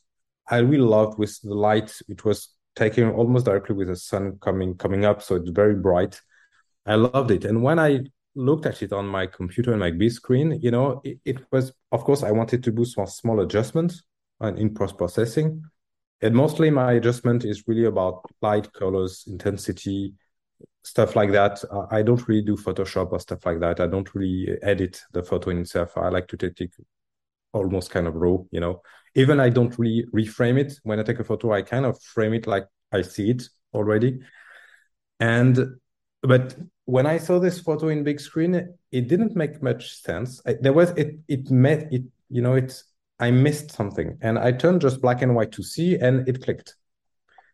I 0.50 0.58
really 0.58 0.84
loved 0.84 1.18
with 1.18 1.40
the 1.42 1.54
light. 1.54 1.94
It 2.08 2.26
was 2.26 2.50
taken 2.76 3.10
almost 3.12 3.46
directly 3.46 3.76
with 3.76 3.88
the 3.88 3.96
sun 3.96 4.38
coming 4.42 4.76
coming 4.76 5.06
up, 5.06 5.22
so 5.22 5.36
it's 5.36 5.50
very 5.50 5.76
bright. 5.76 6.20
I 6.86 6.96
loved 6.96 7.32
it. 7.32 7.46
And 7.46 7.64
when 7.64 7.80
I 7.80 8.02
looked 8.36 8.66
at 8.66 8.82
it 8.82 8.94
on 8.94 9.08
my 9.08 9.28
computer 9.28 9.72
and 9.72 9.80
my 9.80 9.92
big 9.92 10.12
screen, 10.12 10.60
you 10.62 10.72
know, 10.72 11.02
it, 11.04 11.20
it 11.26 11.38
was 11.52 11.74
of 11.92 12.04
course 12.04 12.24
I 12.24 12.32
wanted 12.32 12.64
to 12.64 12.72
do 12.72 12.86
some 12.86 13.08
small 13.08 13.40
adjustments 13.42 14.04
in 14.42 14.74
post 14.74 14.98
processing. 14.98 15.64
And 16.22 16.36
mostly 16.36 16.70
my 16.70 16.94
adjustment 16.94 17.46
is 17.46 17.64
really 17.68 17.86
about 17.86 18.24
light, 18.42 18.72
colors, 18.74 19.26
intensity, 19.28 20.14
stuff 20.84 21.16
like 21.16 21.32
that. 21.32 21.64
I 21.92 22.02
don't 22.02 22.26
really 22.28 22.42
do 22.42 22.56
Photoshop 22.56 23.12
or 23.12 23.20
stuff 23.20 23.46
like 23.46 23.60
that. 23.60 23.80
I 23.80 23.88
don't 23.88 24.14
really 24.16 24.58
edit 24.62 25.02
the 25.12 25.24
photo 25.24 25.50
in 25.50 25.60
itself. 25.60 25.98
I 25.98 26.10
like 26.10 26.28
to 26.30 26.38
take 26.38 26.62
it 26.62 26.72
almost 27.54 27.90
kind 27.90 28.08
of 28.08 28.16
raw, 28.16 28.38
you 28.52 28.60
know. 28.60 28.82
Even 29.16 29.40
I 29.40 29.50
don't 29.50 29.78
really 29.80 30.06
reframe 30.14 30.60
it. 30.60 30.74
When 30.84 31.00
I 31.00 31.04
take 31.04 31.20
a 31.20 31.24
photo, 31.24 31.54
I 31.54 31.62
kind 31.62 31.86
of 31.86 32.02
frame 32.02 32.34
it 32.34 32.48
like 32.48 32.68
I 32.92 33.02
see 33.02 33.32
it 33.32 33.44
already. 33.74 34.20
And 35.20 35.78
but 36.22 36.56
when 36.86 37.08
I 37.08 37.18
saw 37.18 37.40
this 37.40 37.60
photo 37.60 37.90
in 37.90 38.04
big 38.04 38.20
screen, 38.20 38.76
it 38.92 39.08
didn't 39.08 39.36
make 39.36 39.62
much 39.62 40.00
sense. 40.02 40.42
I, 40.46 40.56
there 40.62 40.74
was 40.74 40.92
it 40.92 41.18
it 41.28 41.50
met 41.50 41.92
it 41.92 42.04
you 42.30 42.42
know 42.42 42.54
it's 42.54 42.84
I 43.20 43.32
missed 43.32 43.72
something, 43.72 44.18
and 44.22 44.38
I 44.38 44.52
turned 44.52 44.82
just 44.82 45.02
black 45.02 45.22
and 45.22 45.36
white 45.36 45.52
to 45.54 45.64
see, 45.64 45.98
and 45.98 46.28
it 46.28 46.44
clicked. 46.44 46.76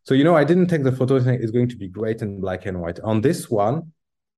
So 0.03 0.13
you 0.13 0.23
know 0.23 0.35
I 0.35 0.43
didn't 0.43 0.67
take 0.67 0.83
the 0.83 0.91
photo 0.91 1.19
saying 1.19 1.39
it's 1.41 1.51
going 1.51 1.69
to 1.69 1.77
be 1.77 1.87
great 1.87 2.21
in 2.21 2.41
black 2.41 2.65
and 2.65 2.81
white. 2.81 2.99
On 2.99 3.21
this 3.21 3.49
one, 3.49 3.93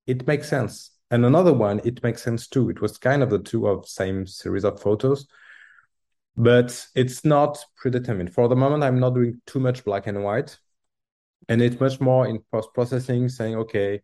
it 0.06 0.28
makes 0.28 0.48
sense, 0.48 0.92
and 1.10 1.26
another 1.26 1.54
one 1.54 1.82
it 1.84 2.04
makes 2.04 2.22
sense 2.22 2.48
too. 2.48 2.70
It 2.70 2.82
was 2.82 2.98
kind 2.98 3.24
of 3.24 3.30
the 3.32 3.40
two 3.40 3.68
of 3.68 3.88
same 3.88 4.28
series 4.28 4.64
of 4.64 4.80
photos, 4.80 5.28
but 6.38 6.86
it's 6.94 7.26
not 7.26 7.66
predetermined. 7.78 8.32
For 8.32 8.48
the 8.48 8.56
moment, 8.56 8.84
I'm 8.84 9.00
not 9.00 9.16
doing 9.16 9.42
too 9.48 9.60
much 9.60 9.84
black 9.84 10.06
and 10.06 10.24
white, 10.24 10.60
and 11.50 11.64
it's 11.64 11.80
much 11.80 12.00
more 12.00 12.28
in 12.28 12.44
post 12.52 12.70
processing, 12.76 13.28
saying 13.28 13.56
okay 13.56 14.02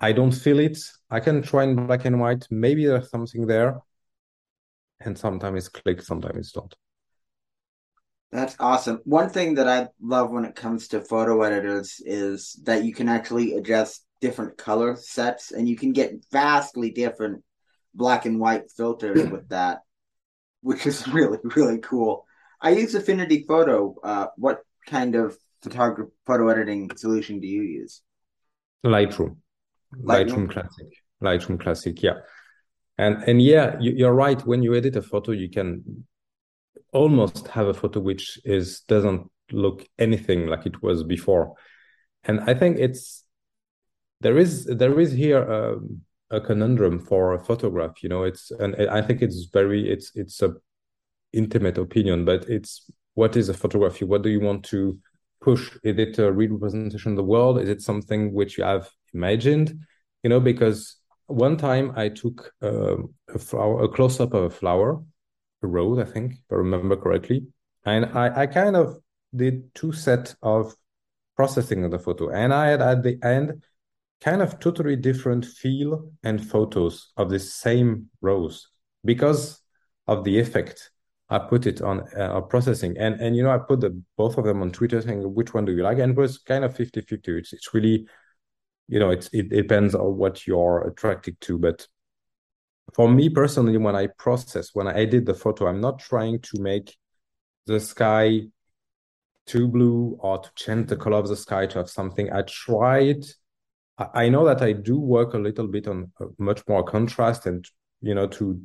I 0.00 0.12
don't 0.12 0.32
feel 0.32 0.60
it. 0.60 0.78
I 1.10 1.20
can 1.20 1.42
try 1.42 1.64
in 1.64 1.86
black 1.86 2.06
and 2.06 2.18
white. 2.18 2.46
Maybe 2.50 2.86
there's 2.86 3.10
something 3.10 3.46
there. 3.46 3.80
And 5.00 5.16
sometimes 5.16 5.58
it's 5.58 5.68
click, 5.68 6.02
sometimes 6.02 6.36
it's 6.38 6.56
not. 6.56 6.74
That's 8.32 8.56
awesome. 8.60 9.00
One 9.04 9.28
thing 9.28 9.54
that 9.54 9.68
I 9.68 9.88
love 10.00 10.30
when 10.30 10.44
it 10.44 10.54
comes 10.54 10.88
to 10.88 11.00
photo 11.00 11.42
editors 11.42 12.00
is 12.04 12.58
that 12.64 12.84
you 12.84 12.94
can 12.94 13.08
actually 13.08 13.54
adjust 13.54 14.04
different 14.20 14.56
color 14.56 14.96
sets 14.96 15.50
and 15.50 15.68
you 15.68 15.76
can 15.76 15.92
get 15.92 16.24
vastly 16.30 16.90
different 16.90 17.42
black 17.94 18.26
and 18.26 18.38
white 18.38 18.70
filters 18.70 19.28
with 19.28 19.48
that, 19.50 19.80
which 20.62 20.86
is 20.86 21.06
really, 21.12 21.38
really 21.56 21.78
cool. 21.78 22.24
I 22.60 22.70
use 22.70 22.94
Affinity 22.94 23.44
Photo. 23.48 23.96
Uh, 24.02 24.26
what 24.36 24.60
kind 24.86 25.14
of 25.14 25.36
photography 25.62 26.12
photo 26.26 26.48
editing 26.48 26.90
solution 26.96 27.40
do 27.40 27.46
you 27.46 27.62
use? 27.62 28.02
Lightroom. 28.84 29.36
Lightroom, 29.96 30.50
Classic. 30.50 30.86
Lightroom 31.22 31.60
Classic, 31.60 32.02
yeah. 32.02 32.18
And 32.98 33.22
and 33.24 33.42
yeah, 33.42 33.76
you, 33.80 34.06
are 34.06 34.14
right. 34.14 34.40
When 34.46 34.62
you 34.62 34.74
edit 34.74 34.96
a 34.96 35.02
photo, 35.02 35.32
you 35.32 35.48
can 35.48 36.04
almost 36.92 37.48
have 37.48 37.66
a 37.66 37.74
photo 37.74 38.00
which 38.00 38.38
is 38.44 38.80
doesn't 38.80 39.30
look 39.52 39.86
anything 39.98 40.46
like 40.46 40.66
it 40.66 40.82
was 40.82 41.02
before. 41.02 41.54
And 42.24 42.40
I 42.40 42.54
think 42.54 42.78
it's 42.78 43.24
there 44.20 44.36
is 44.38 44.66
there 44.66 45.00
is 45.00 45.12
here 45.12 45.42
a, 45.42 45.76
a 46.30 46.40
conundrum 46.40 46.98
for 46.98 47.34
a 47.34 47.44
photograph. 47.44 48.02
You 48.02 48.10
know, 48.10 48.24
it's 48.24 48.50
and 48.50 48.76
I 48.90 49.02
think 49.02 49.22
it's 49.22 49.44
very 49.44 49.90
it's 49.90 50.12
it's 50.14 50.42
a 50.42 50.54
intimate 51.32 51.78
opinion, 51.78 52.24
but 52.24 52.48
it's 52.48 52.90
what 53.14 53.36
is 53.36 53.48
a 53.48 53.54
photography? 53.54 54.04
What 54.04 54.22
do 54.22 54.30
you 54.30 54.40
want 54.40 54.64
to 54.66 54.98
push? 55.40 55.70
Is 55.82 55.98
it 55.98 56.18
a 56.18 56.30
real 56.30 56.52
representation 56.52 57.12
of 57.12 57.16
the 57.16 57.24
world? 57.24 57.60
Is 57.60 57.68
it 57.68 57.82
something 57.82 58.32
which 58.32 58.58
you 58.58 58.64
have 58.64 58.90
imagined? 59.14 59.78
You 60.22 60.30
know, 60.30 60.40
because 60.40 60.96
one 61.26 61.56
time 61.56 61.92
I 61.96 62.08
took 62.08 62.52
um, 62.62 63.14
a 63.28 63.38
flower, 63.38 63.84
a 63.84 63.88
close 63.88 64.20
up 64.20 64.34
of 64.34 64.44
a 64.44 64.50
flower, 64.50 65.02
a 65.62 65.66
rose, 65.66 65.98
I 65.98 66.04
think, 66.04 66.32
if 66.32 66.52
I 66.52 66.56
remember 66.56 66.96
correctly, 66.96 67.46
and 67.84 68.06
I, 68.06 68.42
I 68.42 68.46
kind 68.46 68.76
of 68.76 68.96
did 69.34 69.74
two 69.74 69.92
sets 69.92 70.36
of 70.42 70.74
processing 71.36 71.84
of 71.84 71.90
the 71.90 71.98
photo, 71.98 72.30
and 72.30 72.52
I 72.52 72.68
had 72.68 72.82
at 72.82 73.02
the 73.02 73.18
end 73.22 73.62
kind 74.20 74.42
of 74.42 74.58
totally 74.60 74.96
different 74.96 75.46
feel 75.46 76.10
and 76.22 76.46
photos 76.46 77.12
of 77.16 77.30
the 77.30 77.38
same 77.38 78.10
rose 78.20 78.68
because 79.04 79.60
of 80.06 80.24
the 80.24 80.38
effect 80.38 80.90
I 81.30 81.38
put 81.38 81.66
it 81.66 81.80
on 81.80 82.02
uh, 82.18 82.40
processing. 82.42 82.96
And 82.98 83.20
and 83.20 83.36
you 83.36 83.44
know, 83.44 83.52
I 83.52 83.58
put 83.58 83.80
the 83.80 84.02
both 84.16 84.36
of 84.36 84.44
them 84.44 84.62
on 84.62 84.72
Twitter 84.72 85.00
saying 85.00 85.22
which 85.32 85.54
one 85.54 85.64
do 85.64 85.72
you 85.72 85.82
like? 85.82 85.98
And 85.98 86.10
it 86.10 86.16
was 86.16 86.38
kind 86.38 86.64
of 86.64 86.76
50-50. 86.76 87.38
It's 87.38 87.52
it's 87.52 87.72
really, 87.72 88.06
you 88.90 88.98
know, 88.98 89.10
it's 89.10 89.30
it 89.32 89.48
depends 89.48 89.94
on 89.94 90.16
what 90.16 90.46
you're 90.46 90.88
attracted 90.88 91.40
to. 91.42 91.58
But 91.58 91.86
for 92.92 93.08
me 93.08 93.28
personally, 93.28 93.78
when 93.78 93.94
I 93.94 94.08
process, 94.08 94.70
when 94.74 94.88
I 94.88 94.94
edit 94.94 95.26
the 95.26 95.34
photo, 95.34 95.68
I'm 95.68 95.80
not 95.80 96.00
trying 96.00 96.40
to 96.40 96.60
make 96.60 96.96
the 97.66 97.78
sky 97.78 98.42
too 99.46 99.68
blue 99.68 100.18
or 100.20 100.38
to 100.38 100.50
change 100.56 100.88
the 100.88 100.96
color 100.96 101.18
of 101.18 101.28
the 101.28 101.36
sky 101.36 101.66
to 101.66 101.78
have 101.78 101.88
something. 101.88 102.32
I 102.32 102.42
tried. 102.42 103.24
I 103.96 104.28
know 104.28 104.44
that 104.46 104.60
I 104.60 104.72
do 104.72 104.98
work 104.98 105.34
a 105.34 105.38
little 105.38 105.68
bit 105.68 105.86
on 105.86 106.10
uh, 106.20 106.26
much 106.38 106.66
more 106.66 106.82
contrast 106.82 107.46
and 107.46 107.64
you 108.00 108.14
know 108.14 108.26
to 108.26 108.60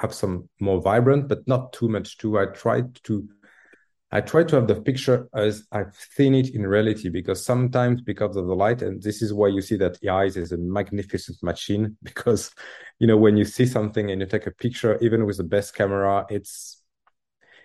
have 0.00 0.12
some 0.12 0.48
more 0.58 0.80
vibrant, 0.80 1.28
but 1.28 1.46
not 1.46 1.72
too 1.72 1.88
much 1.88 2.18
too. 2.18 2.36
I 2.36 2.46
tried 2.46 2.96
to 3.04 3.28
I 4.14 4.20
try 4.20 4.44
to 4.44 4.56
have 4.56 4.66
the 4.66 4.74
picture 4.74 5.26
as 5.34 5.66
I've 5.72 5.96
seen 6.14 6.34
it 6.34 6.54
in 6.54 6.66
reality 6.66 7.08
because 7.08 7.42
sometimes 7.42 8.02
because 8.02 8.36
of 8.36 8.46
the 8.46 8.54
light, 8.54 8.82
and 8.82 9.02
this 9.02 9.22
is 9.22 9.32
why 9.32 9.48
you 9.48 9.62
see 9.62 9.76
that 9.76 9.98
EIS 10.06 10.36
is 10.36 10.52
a 10.52 10.58
magnificent 10.58 11.42
machine 11.42 11.96
because 12.02 12.50
you 12.98 13.06
know 13.06 13.16
when 13.16 13.38
you 13.38 13.46
see 13.46 13.64
something 13.64 14.10
and 14.10 14.20
you 14.20 14.26
take 14.26 14.46
a 14.46 14.50
picture, 14.50 14.98
even 15.00 15.24
with 15.24 15.38
the 15.38 15.44
best 15.44 15.74
camera, 15.74 16.26
it's 16.28 16.82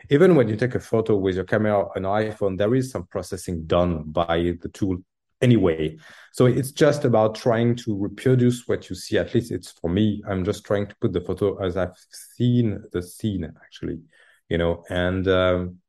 even 0.09 0.35
when 0.35 0.47
you 0.47 0.55
take 0.55 0.75
a 0.75 0.79
photo 0.79 1.17
with 1.17 1.35
your 1.35 1.43
camera 1.43 1.85
an 1.95 2.03
iPhone, 2.03 2.57
there 2.57 2.73
is 2.75 2.91
some 2.91 3.05
processing 3.07 3.65
done 3.65 4.03
by 4.03 4.55
the 4.61 4.69
tool 4.69 4.97
anyway. 5.41 5.97
So 6.31 6.45
it's 6.45 6.71
just 6.71 7.03
about 7.03 7.35
trying 7.35 7.75
to 7.77 7.95
reproduce 7.95 8.67
what 8.67 8.89
you 8.89 8.95
see. 8.95 9.17
At 9.17 9.33
least 9.33 9.51
it's 9.51 9.71
for 9.71 9.89
me. 9.89 10.23
I'm 10.27 10.45
just 10.45 10.65
trying 10.65 10.87
to 10.87 10.95
put 11.01 11.11
the 11.11 11.21
photo 11.21 11.61
as 11.63 11.75
I've 11.75 11.97
seen 12.09 12.81
the 12.93 13.01
scene 13.01 13.51
actually, 13.63 13.99
you 14.47 14.57
know, 14.57 14.85
and 14.89 15.27
um, 15.27 15.79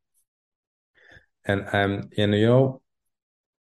and 1.48 1.66
um 1.72 2.10
and 2.16 2.34
you 2.34 2.46
know, 2.46 2.82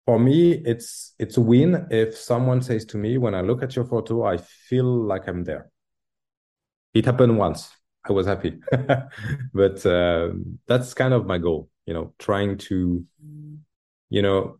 for 0.06 0.18
me 0.18 0.52
it's 0.52 1.14
it's 1.18 1.36
a 1.36 1.40
win 1.40 1.86
if 1.90 2.16
someone 2.16 2.62
says 2.62 2.84
to 2.86 2.96
me 2.96 3.18
when 3.18 3.34
I 3.34 3.42
look 3.42 3.62
at 3.62 3.76
your 3.76 3.84
photo, 3.84 4.24
I 4.24 4.38
feel 4.38 4.86
like 4.86 5.28
I'm 5.28 5.44
there. 5.44 5.70
It 6.94 7.04
happened 7.04 7.38
once. 7.38 7.70
I 8.08 8.12
was 8.12 8.26
happy, 8.26 8.60
but 9.54 9.86
uh, 9.86 10.30
that's 10.66 10.92
kind 10.94 11.14
of 11.14 11.26
my 11.26 11.38
goal. 11.38 11.70
You 11.86 11.94
know, 11.94 12.14
trying 12.18 12.58
to, 12.58 13.04
you 14.10 14.22
know, 14.22 14.58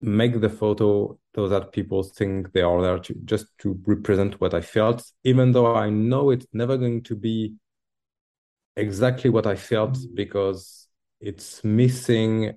make 0.00 0.40
the 0.40 0.48
photo 0.48 1.18
so 1.34 1.48
that 1.48 1.72
people 1.72 2.02
think 2.02 2.52
they 2.52 2.62
are 2.62 2.80
there 2.82 2.98
to 2.98 3.14
just 3.24 3.46
to 3.58 3.78
represent 3.86 4.40
what 4.40 4.54
I 4.54 4.60
felt, 4.60 5.04
even 5.24 5.52
though 5.52 5.74
I 5.74 5.90
know 5.90 6.30
it's 6.30 6.46
never 6.52 6.76
going 6.76 7.02
to 7.04 7.14
be 7.16 7.54
exactly 8.76 9.30
what 9.30 9.46
I 9.46 9.56
felt 9.56 9.98
because 10.14 10.88
it's 11.20 11.62
missing. 11.64 12.56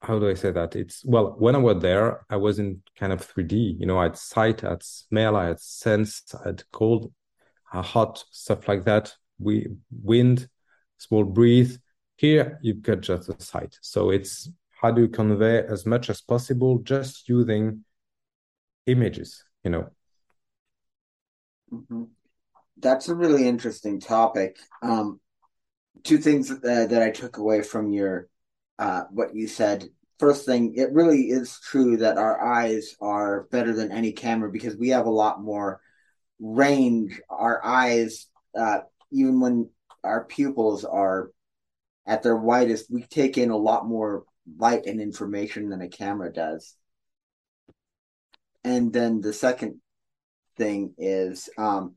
How 0.00 0.18
do 0.18 0.28
I 0.28 0.34
say 0.34 0.50
that? 0.50 0.74
It's 0.76 1.04
well, 1.04 1.34
when 1.38 1.54
I 1.54 1.58
was 1.58 1.80
there, 1.80 2.24
I 2.28 2.36
was 2.36 2.58
in 2.58 2.82
kind 2.98 3.12
of 3.12 3.20
3D. 3.20 3.78
You 3.78 3.86
know, 3.86 3.98
I 3.98 4.04
had 4.04 4.18
sight, 4.18 4.64
I 4.64 4.70
had 4.70 4.82
smell, 4.82 5.36
I 5.36 5.46
had 5.46 5.60
sense, 5.60 6.22
I 6.34 6.48
had 6.48 6.64
cold, 6.72 7.12
hot, 7.64 8.24
stuff 8.30 8.68
like 8.68 8.84
that. 8.84 9.14
We 9.38 9.68
wind, 9.90 10.48
small 10.98 11.24
breathe. 11.24 11.76
Here 12.16 12.58
you've 12.62 12.82
got 12.82 13.00
just 13.00 13.28
a 13.28 13.40
sight. 13.40 13.78
So 13.80 14.10
it's 14.10 14.50
how 14.70 14.90
do 14.90 15.02
you 15.02 15.08
convey 15.08 15.64
as 15.64 15.86
much 15.86 16.10
as 16.10 16.20
possible 16.20 16.78
just 16.78 17.28
using 17.28 17.84
images, 18.86 19.44
you 19.64 19.70
know? 19.70 19.88
Mm-hmm. 21.72 22.04
That's 22.78 23.08
a 23.08 23.14
really 23.14 23.46
interesting 23.46 24.00
topic. 24.00 24.58
Um, 24.82 25.20
two 26.02 26.18
things 26.18 26.50
uh, 26.50 26.56
that 26.62 27.02
I 27.02 27.10
took 27.10 27.38
away 27.38 27.62
from 27.62 27.92
your 27.92 28.28
uh, 28.78 29.04
what 29.10 29.34
you 29.34 29.46
said. 29.46 29.88
First 30.18 30.46
thing, 30.46 30.74
it 30.76 30.92
really 30.92 31.30
is 31.30 31.58
true 31.60 31.96
that 31.98 32.16
our 32.16 32.40
eyes 32.40 32.94
are 33.00 33.48
better 33.50 33.72
than 33.72 33.90
any 33.90 34.12
camera 34.12 34.50
because 34.50 34.76
we 34.76 34.90
have 34.90 35.06
a 35.06 35.10
lot 35.10 35.42
more 35.42 35.80
range. 36.38 37.20
Our 37.28 37.64
eyes, 37.64 38.26
uh, 38.56 38.80
even 39.10 39.40
when 39.40 39.70
our 40.04 40.24
pupils 40.24 40.84
are 40.84 41.30
at 42.06 42.22
their 42.22 42.36
widest, 42.36 42.90
we 42.90 43.02
take 43.02 43.36
in 43.38 43.50
a 43.50 43.56
lot 43.56 43.86
more 43.86 44.24
light 44.58 44.86
and 44.86 45.00
information 45.00 45.68
than 45.68 45.82
a 45.82 45.88
camera 45.88 46.32
does. 46.32 46.76
And 48.64 48.92
then 48.92 49.20
the 49.20 49.32
second 49.32 49.80
thing 50.56 50.94
is 50.98 51.48
um, 51.58 51.94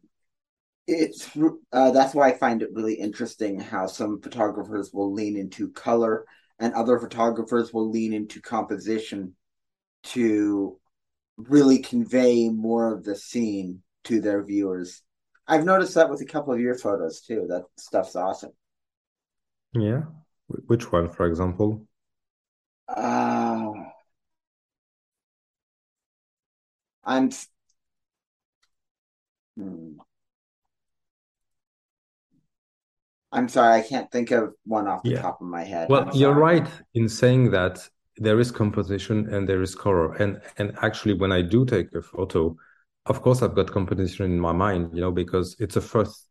it's 0.87 1.29
uh, 1.71 1.91
that's 1.91 2.13
why 2.13 2.29
I 2.29 2.37
find 2.37 2.61
it 2.61 2.73
really 2.73 2.93
interesting 2.93 3.59
how 3.59 3.87
some 3.87 4.21
photographers 4.21 4.91
will 4.93 5.11
lean 5.11 5.37
into 5.37 5.71
color 5.71 6.25
and 6.59 6.73
other 6.73 6.99
photographers 6.99 7.73
will 7.73 7.89
lean 7.89 8.13
into 8.13 8.41
composition 8.41 9.35
to 10.03 10.79
really 11.37 11.79
convey 11.79 12.49
more 12.49 12.93
of 12.93 13.03
the 13.03 13.15
scene 13.15 13.81
to 14.05 14.21
their 14.21 14.43
viewers. 14.43 15.01
I've 15.47 15.65
noticed 15.65 15.95
that 15.95 16.09
with 16.09 16.21
a 16.21 16.25
couple 16.25 16.53
of 16.53 16.59
your 16.59 16.75
photos 16.75 17.21
too. 17.21 17.45
That 17.49 17.63
stuff's 17.77 18.15
awesome. 18.15 18.51
Yeah. 19.73 20.03
Which 20.47 20.91
one, 20.91 21.09
for 21.09 21.25
example? 21.25 21.87
Uh, 22.87 23.71
I'm. 27.03 27.31
Hmm. 29.57 29.97
I'm 33.35 33.49
sorry, 33.49 33.79
I 33.79 33.81
can't 33.81 34.09
think 34.11 34.31
of 34.31 34.53
one 34.65 34.87
off 34.87 35.03
the 35.03 35.11
yeah. 35.11 35.21
top 35.21 35.41
of 35.41 35.47
my 35.47 35.63
head. 35.63 35.89
Well, 35.89 36.09
you're 36.13 36.33
right 36.33 36.67
in 36.93 37.09
saying 37.09 37.51
that 37.51 37.87
there 38.17 38.39
is 38.39 38.51
composition 38.51 39.33
and 39.33 39.47
there 39.47 39.61
is 39.61 39.75
color. 39.75 40.13
And 40.13 40.41
and 40.57 40.75
actually 40.81 41.15
when 41.15 41.31
I 41.31 41.41
do 41.41 41.65
take 41.65 41.93
a 41.93 42.01
photo, 42.01 42.55
of 43.05 43.21
course 43.21 43.41
I've 43.41 43.55
got 43.55 43.71
composition 43.71 44.25
in 44.25 44.39
my 44.39 44.53
mind, 44.53 44.91
you 44.93 45.01
know, 45.01 45.11
because 45.11 45.55
it's 45.59 45.75
the 45.75 45.81
first 45.81 46.27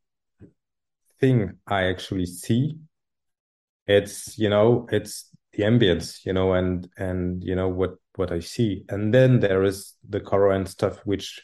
thing 1.21 1.59
I 1.67 1.85
actually 1.85 2.27
see. 2.27 2.77
It's, 3.87 4.39
you 4.39 4.49
know, 4.49 4.89
it's 4.91 5.29
the 5.53 5.65
ambience, 5.65 6.25
you 6.25 6.33
know, 6.33 6.55
and 6.55 6.89
and 6.97 7.45
you 7.45 7.55
know 7.55 7.69
what 7.69 7.97
what 8.17 8.33
I 8.33 8.41
see. 8.41 8.85
And 8.89 9.13
then 9.13 9.41
there 9.41 9.63
is 9.63 9.95
the 10.09 10.21
color 10.21 10.53
and 10.53 10.67
stuff 10.67 10.99
which 11.05 11.43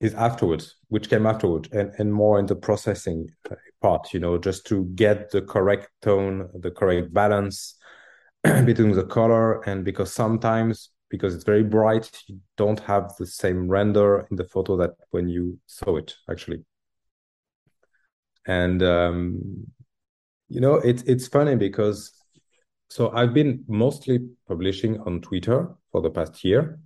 is 0.00 0.14
afterwards, 0.14 0.76
which 0.88 1.08
came 1.08 1.26
afterwards, 1.26 1.68
and, 1.72 1.92
and 1.98 2.12
more 2.12 2.38
in 2.38 2.46
the 2.46 2.56
processing 2.56 3.28
part, 3.82 4.14
you 4.14 4.20
know, 4.20 4.38
just 4.38 4.66
to 4.66 4.84
get 4.94 5.30
the 5.30 5.42
correct 5.42 5.90
tone, 6.00 6.48
the 6.54 6.70
correct 6.70 7.12
balance 7.12 7.76
between 8.42 8.92
the 8.92 9.04
color, 9.04 9.60
and 9.68 9.84
because 9.84 10.12
sometimes 10.12 10.90
because 11.10 11.34
it's 11.34 11.44
very 11.44 11.62
bright, 11.62 12.10
you 12.26 12.40
don't 12.56 12.80
have 12.80 13.14
the 13.18 13.26
same 13.26 13.68
render 13.68 14.26
in 14.30 14.36
the 14.36 14.44
photo 14.44 14.78
that 14.78 14.92
when 15.10 15.28
you 15.28 15.58
saw 15.66 15.96
it 15.96 16.14
actually. 16.30 16.64
And 18.46 18.82
um, 18.82 19.66
you 20.48 20.60
know, 20.60 20.76
it's 20.76 21.02
it's 21.02 21.28
funny 21.28 21.56
because 21.56 22.12
so 22.88 23.10
I've 23.12 23.34
been 23.34 23.64
mostly 23.68 24.20
publishing 24.48 25.00
on 25.00 25.20
Twitter 25.20 25.74
for 25.90 26.00
the 26.00 26.10
past 26.10 26.44
year 26.44 26.78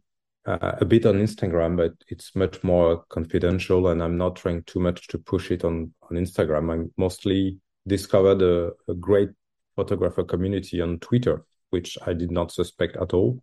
uh, 0.47 0.73
a 0.81 0.85
bit 0.85 1.05
on 1.07 1.17
Instagram, 1.17 1.77
but 1.77 1.93
it's 2.09 2.35
much 2.37 2.63
more 2.63 3.05
confidential, 3.09 3.89
and 3.89 4.03
I'm 4.03 4.17
not 4.17 4.37
trying 4.37 4.63
too 4.63 4.81
much 4.81 5.09
to 5.09 5.19
push 5.19 5.51
it 5.51 5.65
on 5.65 5.93
on 6.03 6.17
Instagram. 6.17 6.73
I 6.73 6.89
mostly 6.97 7.59
discovered 7.87 8.43
a, 8.43 8.71
a 8.91 8.95
great 8.95 9.31
photographer 9.75 10.25
community 10.25 10.81
on 10.81 10.99
Twitter, 11.01 11.45
which 11.71 11.99
I 12.07 12.13
did 12.13 12.31
not 12.31 12.53
suspect 12.53 12.97
at 12.97 13.13
all. 13.13 13.43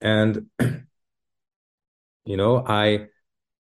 And 0.00 0.46
you 2.24 2.36
know, 2.36 2.64
I 2.66 3.06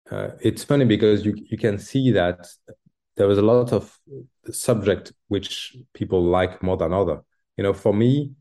uh, 0.09 0.29
it's 0.41 0.63
funny 0.63 0.85
because 0.85 1.25
you 1.25 1.35
you 1.49 1.57
can 1.57 1.77
see 1.77 2.11
that 2.11 2.47
there 3.17 3.27
was 3.27 3.37
a 3.37 3.43
lot 3.43 3.71
of 3.71 3.97
subject 4.51 5.13
which 5.27 5.75
people 5.93 6.23
like 6.23 6.63
more 6.63 6.77
than 6.77 6.93
other. 6.93 7.21
You 7.57 7.63
know, 7.63 7.73
for 7.73 7.93
me, 7.93 8.31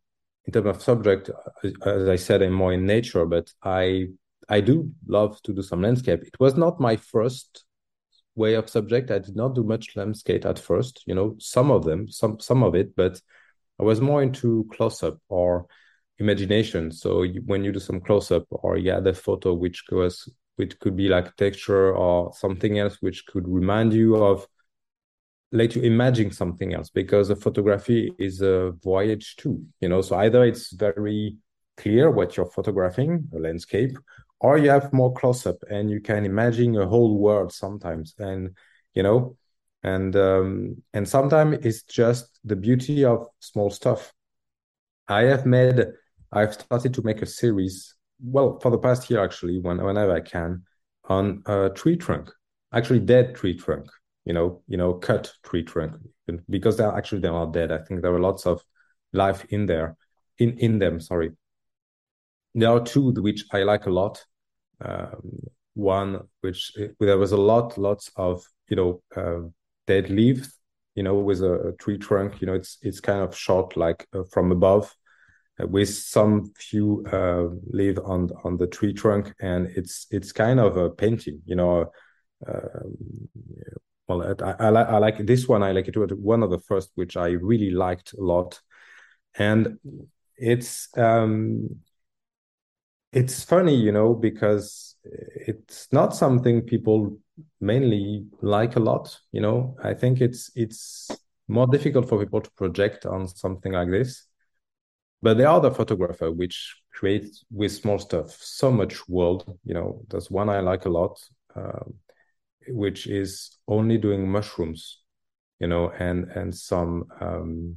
in 0.46 0.52
terms 0.52 0.68
of 0.68 0.82
subject, 0.82 1.30
uh, 1.30 1.90
as 1.90 2.09
I 2.09 2.16
said, 2.16 2.42
I'm 2.42 2.52
more 2.52 2.72
in 2.72 2.87
nature, 2.87 3.26
but 3.26 3.52
I 3.62 4.09
I 4.48 4.61
do 4.61 4.92
love 5.09 5.42
to 5.42 5.52
do 5.52 5.62
some 5.62 5.82
landscape. 5.82 6.22
It 6.22 6.38
was 6.38 6.56
not 6.56 6.80
my 6.80 6.96
first 6.96 7.64
way 8.37 8.54
of 8.54 8.68
subject. 8.68 9.11
I 9.11 9.18
did 9.18 9.35
not 9.35 9.54
do 9.54 9.64
much 9.64 9.96
landscape 9.96 10.44
at 10.44 10.59
first. 10.59 11.02
You 11.06 11.14
know, 11.14 11.35
some 11.38 11.70
of 11.70 11.85
them, 11.85 12.09
some 12.09 12.38
some 12.38 12.62
of 12.62 12.74
it, 12.74 12.94
but 12.94 13.20
I 13.80 13.82
was 13.82 14.00
more 14.00 14.22
into 14.22 14.68
close 14.72 15.02
up 15.02 15.18
or 15.28 15.66
imagination. 16.18 16.92
So 16.92 17.22
you, 17.22 17.42
when 17.44 17.64
you 17.64 17.72
do 17.72 17.80
some 17.80 18.00
close 18.00 18.30
up 18.30 18.46
or 18.50 18.78
add 18.78 19.06
a 19.06 19.14
photo 19.14 19.52
which 19.52 19.87
goes, 19.87 20.28
which 20.56 20.78
could 20.78 20.96
be 20.96 21.09
like 21.09 21.37
texture 21.37 21.94
or 21.94 22.32
something 22.35 22.78
else 22.78 22.98
which 23.00 23.26
could 23.26 23.46
remind 23.46 23.92
you 23.92 24.16
of 24.16 24.46
let 25.52 25.76
you 25.76 25.82
imagine 25.82 26.30
something 26.30 26.74
else 26.74 26.90
because 26.90 27.28
the 27.28 27.37
photography 27.37 28.12
is 28.18 28.42
a 28.42 28.72
voyage 28.82 29.37
too 29.37 29.64
you 29.80 29.88
know? 29.88 30.02
So 30.02 30.16
either 30.16 30.44
it's 30.44 30.72
very 30.72 31.37
clear 31.76 32.11
what 32.11 32.37
you're 32.37 32.50
photographing 32.50 33.28
a 33.35 33.38
landscape 33.38 33.96
or 34.40 34.59
you 34.59 34.70
have 34.70 34.92
more 34.92 35.12
close 35.12 35.46
up 35.46 35.62
and 35.70 35.90
you 35.90 36.00
can 36.00 36.24
imagine 36.24 36.76
a 36.76 36.87
whole 36.87 37.18
world 37.18 37.52
sometimes 37.52 38.14
and 38.18 38.56
you 38.94 39.02
know 39.02 39.37
and 39.82 40.16
um 40.16 40.82
and 40.92 41.09
sometimes 41.09 41.64
it's 41.64 41.82
just 41.82 42.40
the 42.44 42.56
beauty 42.56 43.04
of 43.04 43.26
small 43.40 43.70
stuff. 43.70 44.12
I 45.09 45.22
have 45.24 45.46
made 45.46 45.87
i've 46.32 46.54
started 46.54 46.92
to 46.94 47.02
make 47.02 47.22
a 47.22 47.26
series 47.26 47.94
well 48.22 48.59
for 48.61 48.70
the 48.70 48.78
past 48.78 49.09
year 49.11 49.22
actually 49.22 49.59
when, 49.59 49.82
whenever 49.82 50.12
i 50.12 50.20
can 50.20 50.62
on 51.04 51.42
a 51.46 51.70
tree 51.74 51.96
trunk 51.96 52.30
actually 52.72 53.00
dead 53.00 53.35
tree 53.35 53.56
trunk 53.56 53.87
you 54.26 54.32
know, 54.32 54.60
you 54.66 54.76
know, 54.76 54.94
cut 54.94 55.32
tree 55.44 55.62
trunk 55.62 55.94
because 56.50 56.76
they're 56.76 56.92
actually 56.92 57.20
they're 57.20 57.46
dead. 57.46 57.70
I 57.70 57.78
think 57.78 58.02
there 58.02 58.12
are 58.12 58.20
lots 58.20 58.44
of 58.44 58.62
life 59.12 59.46
in 59.50 59.66
there, 59.66 59.96
in 60.38 60.58
in 60.58 60.78
them. 60.78 61.00
Sorry. 61.00 61.30
There 62.54 62.70
are 62.70 62.80
two 62.80 63.12
which 63.12 63.44
I 63.52 63.62
like 63.62 63.86
a 63.86 63.90
lot. 63.90 64.24
Um, 64.84 65.40
one 65.74 66.20
which 66.40 66.72
there 66.98 67.18
was 67.18 67.32
a 67.32 67.36
lot, 67.36 67.78
lots 67.78 68.10
of 68.16 68.44
you 68.68 68.76
know 68.76 69.02
uh, 69.16 69.48
dead 69.86 70.10
leaves, 70.10 70.58
you 70.96 71.04
know, 71.04 71.14
with 71.14 71.42
a, 71.42 71.74
tree 71.78 71.98
trunk. 71.98 72.40
You 72.40 72.48
know, 72.48 72.54
it's 72.54 72.78
it's 72.82 73.00
kind 73.00 73.22
of 73.22 73.36
shot 73.36 73.76
like 73.76 74.08
uh, 74.12 74.24
from 74.32 74.50
above, 74.50 74.92
uh, 75.62 75.68
with 75.68 75.94
some 75.94 76.52
few 76.58 77.06
uh, 77.12 77.46
leaves 77.68 78.00
on 78.00 78.30
on 78.42 78.56
the 78.56 78.66
tree 78.66 78.92
trunk, 78.92 79.32
and 79.40 79.68
it's 79.68 80.08
it's 80.10 80.32
kind 80.32 80.58
of 80.58 80.76
a 80.76 80.90
painting. 80.90 81.42
You 81.46 81.56
know, 81.56 81.92
um, 82.48 83.28
well 84.09 84.23
I, 84.42 84.55
I, 84.59 84.69
like 84.69 84.88
I 84.88 84.99
like 84.99 85.27
this 85.27 85.49
one 85.49 85.62
I 85.62 85.73
like 85.73 85.88
it. 85.88 85.97
Was 85.97 86.12
one 86.12 86.42
of 86.42 86.51
the 86.51 86.59
first 86.59 86.90
which 86.95 87.16
I 87.16 87.29
really 87.29 87.71
liked 87.71 88.12
a 88.14 88.23
lot. 88.23 88.61
And 89.38 89.79
it's 90.37 90.88
um 90.97 91.81
it's 93.12 93.42
funny 93.42 93.75
you 93.75 93.92
know 93.92 94.14
because 94.14 94.97
it's 95.05 95.88
not 95.92 96.14
something 96.14 96.62
people 96.62 97.19
mainly 97.61 98.27
like 98.42 98.77
a 98.77 98.81
lot 98.81 99.19
you 99.33 99.40
know. 99.40 99.77
I 99.83 99.95
think 99.95 100.21
it's 100.21 100.51
it's 100.55 101.11
more 101.49 101.66
difficult 101.66 102.09
for 102.09 102.19
people 102.19 102.40
to 102.40 102.51
project 102.53 103.07
on 103.07 103.29
something 103.29 103.73
like 103.73 103.90
this. 103.90 104.27
But 105.23 105.38
there 105.38 105.49
are 105.49 105.61
the 105.61 105.71
photographer 105.71 106.31
which 106.31 106.77
creates 106.92 107.45
with 107.51 107.73
small 107.73 107.99
stuff 107.99 108.37
so 108.40 108.71
much 108.71 109.09
world 109.09 109.59
you 109.64 109.75
know. 109.75 110.03
There's 110.09 110.31
one 110.31 110.49
I 110.49 110.61
like 110.61 110.85
a 110.87 110.90
lot. 110.90 111.19
Um, 111.55 111.95
which 112.68 113.07
is 113.07 113.59
only 113.68 113.98
doing 113.98 114.31
mushrooms, 114.31 115.00
you 115.61 115.66
know, 115.66 115.90
and 115.98 116.31
and 116.33 116.55
some 116.55 117.07
um, 117.20 117.76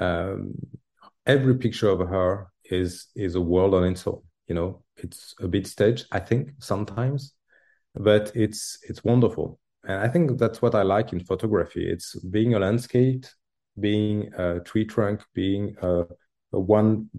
um, 0.00 0.54
every 1.26 1.56
picture 1.56 1.88
of 1.88 2.00
her 2.00 2.48
is 2.64 3.08
is 3.14 3.34
a 3.34 3.40
world 3.40 3.74
on 3.74 3.84
its 3.84 4.06
own. 4.06 4.22
You 4.46 4.54
know, 4.54 4.82
it's 4.96 5.34
a 5.40 5.48
bit 5.48 5.66
staged, 5.66 6.06
I 6.10 6.20
think, 6.20 6.50
sometimes, 6.58 7.34
but 7.94 8.32
it's 8.34 8.78
it's 8.88 9.04
wonderful. 9.04 9.60
And 9.84 10.00
I 10.00 10.08
think 10.08 10.38
that's 10.38 10.60
what 10.60 10.74
I 10.74 10.82
like 10.82 11.12
in 11.12 11.20
photography. 11.24 11.88
It's 11.88 12.14
being 12.16 12.54
a 12.54 12.58
landscape, 12.58 13.26
being 13.78 14.32
a 14.34 14.60
tree 14.60 14.84
trunk, 14.84 15.22
being 15.34 15.76
a, 15.82 16.04
a 16.52 16.60
one 16.60 17.10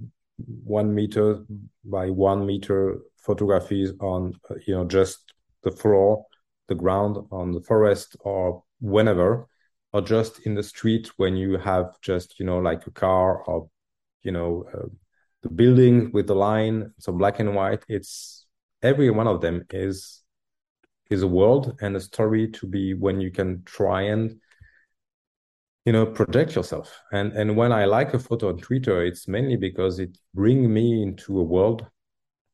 one 0.64 0.94
meter 0.94 1.44
by 1.84 2.10
one 2.10 2.46
meter 2.46 3.00
photographies 3.18 3.92
on 4.00 4.34
you 4.66 4.74
know 4.74 4.86
just 4.86 5.34
the 5.64 5.72
floor, 5.72 6.26
the 6.68 6.76
ground 6.76 7.18
on 7.32 7.52
the 7.52 7.62
forest 7.62 8.16
or 8.22 8.64
whenever, 8.80 9.48
or 9.94 10.02
just 10.02 10.40
in 10.46 10.56
the 10.56 10.64
street 10.64 11.12
when 11.18 11.36
you 11.36 11.58
have 11.58 12.00
just 12.02 12.40
you 12.40 12.46
know 12.46 12.60
like 12.60 12.86
a 12.88 12.92
car 12.92 13.44
or 13.44 13.70
you 14.24 14.32
know 14.32 14.66
uh, 14.74 14.88
the 15.42 15.50
building 15.50 16.12
with 16.12 16.28
the 16.28 16.36
line, 16.36 16.94
so 17.00 17.12
black 17.12 17.40
and 17.40 17.56
white. 17.56 17.84
It's 17.88 18.46
every 18.82 19.10
one 19.10 19.28
of 19.28 19.42
them 19.42 19.66
is 19.72 20.22
is 21.10 21.24
a 21.24 21.28
world 21.28 21.78
and 21.82 21.96
a 21.96 22.00
story 22.00 22.48
to 22.52 22.68
be 22.68 22.94
when 22.94 23.20
you 23.20 23.32
can 23.32 23.64
try 23.64 24.04
and 24.04 24.40
you 25.86 25.94
know 25.94 26.06
project 26.06 26.56
yourself 26.56 27.02
and 27.12 27.34
and 27.34 27.56
when 27.56 27.72
i 27.72 27.86
like 27.86 28.14
a 28.14 28.20
photo 28.20 28.50
on 28.50 28.58
twitter 28.58 29.04
it's 29.04 29.28
mainly 29.28 29.56
because 29.56 29.98
it 30.00 30.18
bring 30.34 30.72
me 30.72 31.02
into 31.02 31.40
a 31.40 31.44
world 31.44 31.86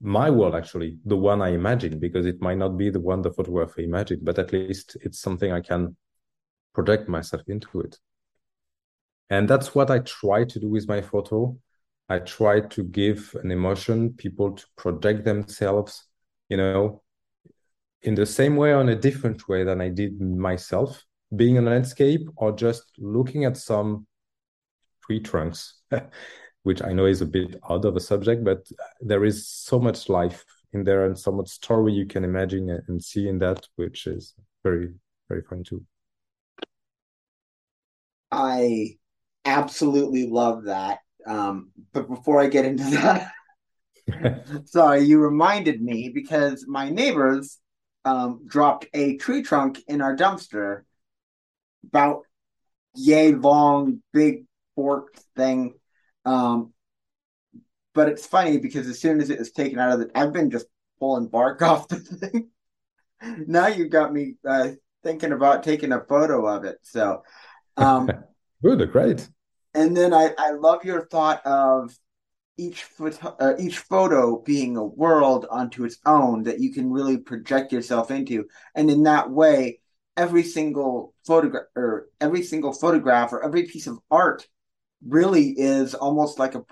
my 0.05 0.29
world 0.29 0.53
actually 0.53 0.97
the 1.05 1.17
one 1.17 1.41
i 1.41 1.49
imagine 1.49 1.99
because 1.99 2.25
it 2.25 2.39
might 2.39 2.57
not 2.57 2.77
be 2.77 2.89
the 2.91 2.99
one 2.99 3.21
the 3.21 3.31
photographer 3.31 3.81
imagined 3.81 4.23
but 4.23 4.37
at 4.37 4.53
least 4.53 4.95
it's 5.01 5.19
something 5.19 5.51
i 5.51 5.59
can 5.59 5.95
project 6.73 7.07
myself 7.07 7.41
into 7.47 7.81
it. 7.81 7.97
And 9.29 9.49
that's 9.49 9.73
what 9.73 9.89
i 9.89 9.99
try 9.99 10.43
to 10.43 10.59
do 10.59 10.69
with 10.69 10.87
my 10.87 11.01
photo. 11.01 11.57
I 12.07 12.19
try 12.19 12.59
to 12.59 12.83
give 12.83 13.35
an 13.41 13.49
emotion 13.49 14.13
people 14.13 14.51
to 14.51 14.65
project 14.77 15.25
themselves 15.25 16.05
you 16.49 16.57
know 16.57 17.01
in 18.03 18.13
the 18.13 18.25
same 18.25 18.55
way 18.55 18.71
on 18.73 18.89
a 18.89 18.95
different 18.95 19.47
way 19.47 19.63
than 19.63 19.81
i 19.81 19.89
did 19.89 20.21
myself 20.21 21.03
being 21.35 21.55
in 21.55 21.67
a 21.67 21.71
landscape 21.71 22.27
or 22.35 22.51
just 22.51 22.83
looking 22.99 23.45
at 23.45 23.57
some 23.57 24.05
tree 25.03 25.19
trunks 25.19 25.81
which 26.65 26.81
I 26.81 26.93
know 26.93 27.05
is 27.05 27.21
a 27.21 27.27
bit 27.27 27.55
out 27.69 27.85
of 27.85 27.95
a 27.95 27.99
subject, 27.99 28.43
but 28.43 28.67
there 28.99 29.23
is 29.23 29.47
so 29.47 29.79
much 29.79 30.09
life 30.09 30.43
in 30.73 30.83
there 30.83 31.05
and 31.05 31.17
so 31.17 31.31
much 31.31 31.47
story 31.47 31.93
you 31.93 32.07
can 32.07 32.23
imagine 32.23 32.81
and 32.87 33.03
see 33.03 33.27
in 33.27 33.37
that, 33.39 33.67
which 33.75 34.07
is 34.07 34.33
very, 34.63 34.89
very 35.29 35.43
fun 35.43 35.63
too. 35.63 35.85
I 38.31 38.97
absolutely 39.45 40.25
love 40.27 40.63
that. 40.63 41.01
Um, 41.27 41.69
but 41.93 42.09
before 42.09 42.41
I 42.41 42.47
get 42.47 42.65
into 42.65 42.83
that, 42.95 43.31
sorry, 44.65 45.01
you 45.01 45.19
reminded 45.19 45.83
me 45.83 46.09
because 46.09 46.65
my 46.67 46.89
neighbors 46.89 47.59
um, 48.05 48.41
dropped 48.47 48.87
a 48.91 49.17
tree 49.17 49.43
trunk 49.43 49.83
in 49.87 50.01
our 50.01 50.15
dumpster 50.15 50.81
about 51.85 52.23
yay 52.95 53.33
long, 53.33 54.01
big 54.11 54.45
forked 54.75 55.19
thing 55.35 55.75
um, 56.25 56.73
but 57.93 58.09
it's 58.09 58.25
funny 58.25 58.57
because 58.57 58.87
as 58.87 58.99
soon 58.99 59.21
as 59.21 59.29
it 59.29 59.39
was 59.39 59.51
taken 59.51 59.79
out 59.79 59.93
of 59.93 59.99
the, 59.99 60.11
I've 60.13 60.33
been 60.33 60.51
just 60.51 60.67
pulling 60.99 61.27
bark 61.27 61.61
off 61.63 61.87
the 61.87 61.97
thing. 61.97 62.49
now 63.47 63.67
you've 63.67 63.89
got 63.89 64.13
me 64.13 64.35
uh, 64.47 64.71
thinking 65.03 65.31
about 65.31 65.63
taking 65.63 65.91
a 65.91 66.01
photo 66.01 66.45
of 66.45 66.65
it. 66.65 66.77
So, 66.81 67.23
um, 67.77 68.09
good, 68.63 68.91
great. 68.91 69.27
And 69.73 69.95
then 69.95 70.13
I, 70.13 70.33
I 70.37 70.51
love 70.51 70.83
your 70.85 71.05
thought 71.07 71.45
of 71.45 71.97
each 72.57 72.83
photo, 72.83 73.35
uh, 73.39 73.53
each 73.59 73.79
photo 73.79 74.41
being 74.41 74.77
a 74.77 74.85
world 74.85 75.45
unto 75.49 75.83
its 75.83 75.97
own 76.05 76.43
that 76.43 76.59
you 76.59 76.71
can 76.71 76.91
really 76.91 77.17
project 77.17 77.73
yourself 77.73 78.11
into, 78.11 78.45
and 78.75 78.89
in 78.89 79.03
that 79.03 79.29
way, 79.29 79.79
every 80.17 80.43
single 80.43 81.13
photograph 81.25 81.65
or 81.75 82.07
every 82.21 82.41
single 82.41 82.71
photograph 82.71 83.33
or 83.33 83.43
every 83.43 83.63
piece 83.63 83.87
of 83.87 83.99
art 84.09 84.47
really 85.07 85.49
is 85.57 85.93
almost 85.93 86.39
like 86.39 86.55
a 86.55 86.63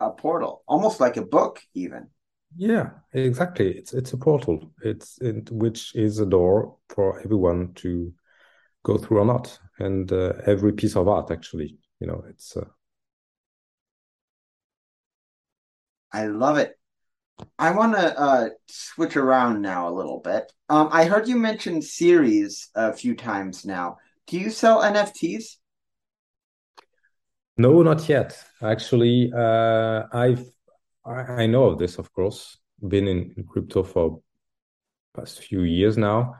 a 0.00 0.10
portal, 0.10 0.62
almost 0.68 1.00
like 1.00 1.16
a 1.16 1.22
book, 1.22 1.60
even. 1.74 2.08
Yeah, 2.56 2.90
exactly. 3.12 3.76
It's 3.76 3.92
it's 3.92 4.12
a 4.12 4.16
portal. 4.16 4.70
It's 4.82 5.18
it, 5.20 5.50
which 5.50 5.94
is 5.94 6.18
a 6.18 6.26
door 6.26 6.76
for 6.88 7.20
everyone 7.20 7.74
to 7.74 8.12
go 8.84 8.96
through 8.96 9.18
or 9.18 9.26
not, 9.26 9.58
and 9.78 10.10
uh, 10.12 10.34
every 10.46 10.72
piece 10.72 10.96
of 10.96 11.08
art 11.08 11.30
actually. 11.30 11.78
You 12.00 12.06
know, 12.06 12.24
it's. 12.28 12.56
Uh... 12.56 12.64
I 16.12 16.26
love 16.26 16.56
it. 16.56 16.78
I 17.58 17.70
want 17.70 17.94
to 17.94 18.18
uh, 18.18 18.48
switch 18.66 19.16
around 19.16 19.62
now 19.62 19.88
a 19.88 19.94
little 19.94 20.20
bit. 20.20 20.50
Um, 20.68 20.88
I 20.90 21.04
heard 21.04 21.28
you 21.28 21.36
mention 21.36 21.82
series 21.82 22.70
a 22.74 22.92
few 22.92 23.14
times 23.14 23.64
now. 23.64 23.98
Do 24.26 24.38
you 24.38 24.50
sell 24.50 24.82
NFTs? 24.82 25.57
No, 27.58 27.82
not 27.82 28.08
yet. 28.08 28.40
Actually, 28.62 29.32
uh, 29.36 30.04
I've 30.12 30.44
I, 31.04 31.42
I 31.42 31.46
know 31.46 31.64
of 31.64 31.78
this, 31.78 31.98
of 31.98 32.12
course. 32.12 32.56
Been 32.86 33.08
in, 33.08 33.44
crypto 33.48 33.82
for 33.82 34.22
past 35.14 35.42
few 35.42 35.62
years 35.62 35.96
now. 35.96 36.36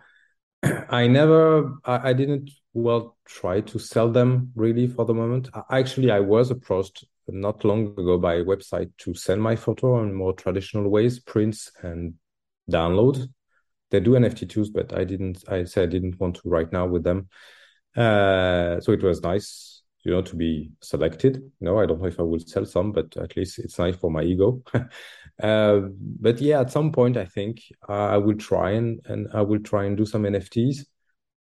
I 0.63 1.09
never, 1.09 1.75
I, 1.85 2.11
I, 2.11 2.13
didn't 2.13 2.51
well 2.73 3.17
try 3.27 3.61
to 3.63 3.79
sell 3.79 4.11
them 4.11 4.53
really 4.55 4.87
for 4.87 5.05
the 5.05 5.15
moment. 5.15 5.49
I, 5.55 5.81
actually, 5.81 6.13
I 6.13 6.21
was 6.21 6.53
approached 6.53 7.05
not 7.27 7.65
long 7.65 7.89
ago 7.89 8.19
by 8.19 8.35
a 8.35 8.45
website 8.45 8.91
to 8.99 9.15
send 9.15 9.43
my 9.43 9.57
photo 9.57 10.01
in 10.03 10.15
more 10.15 10.33
traditional 10.33 10.89
ways, 10.89 11.19
prints 11.19 11.73
and 11.83 12.15
download. 12.71 13.29
They 13.91 14.01
do 14.01 14.13
NFT 14.13 14.49
tools, 14.49 14.71
but 14.71 14.93
I 14.93 15.05
didn't. 15.05 15.43
I 15.49 15.65
said 15.65 15.89
I 15.89 15.93
didn't 15.93 16.21
want 16.21 16.37
to 16.37 16.49
right 16.49 16.71
now 16.73 16.87
with 16.87 17.03
them. 17.03 17.29
Uh, 17.97 18.81
so 18.81 18.93
it 18.93 19.03
was 19.03 19.23
nice 19.23 19.78
you 20.09 20.15
know, 20.15 20.23
to 20.23 20.37
be 20.37 20.71
selected. 20.81 21.53
Know, 21.61 21.79
I 21.79 21.85
don't 21.85 22.01
know 22.01 22.09
if 22.09 22.19
I 22.19 22.23
will 22.23 22.39
sell 22.39 22.65
some, 22.65 22.93
but 22.93 23.15
at 23.19 23.37
least 23.37 23.59
it's 23.59 23.79
nice 23.79 23.95
for 23.95 24.11
my 24.11 24.23
ego. 24.23 24.63
uh, 25.43 25.81
but 26.01 26.41
yeah, 26.41 26.61
at 26.61 26.73
some 26.73 26.93
point, 26.93 27.19
I 27.19 27.27
think 27.27 27.61
I 27.87 28.17
will 28.17 28.39
try 28.39 28.71
and 28.71 29.01
and 29.05 29.29
I 29.35 29.43
will 29.43 29.61
try 29.61 29.85
and 29.85 29.99
do 29.99 30.07
some 30.07 30.23
NFTs. 30.23 30.87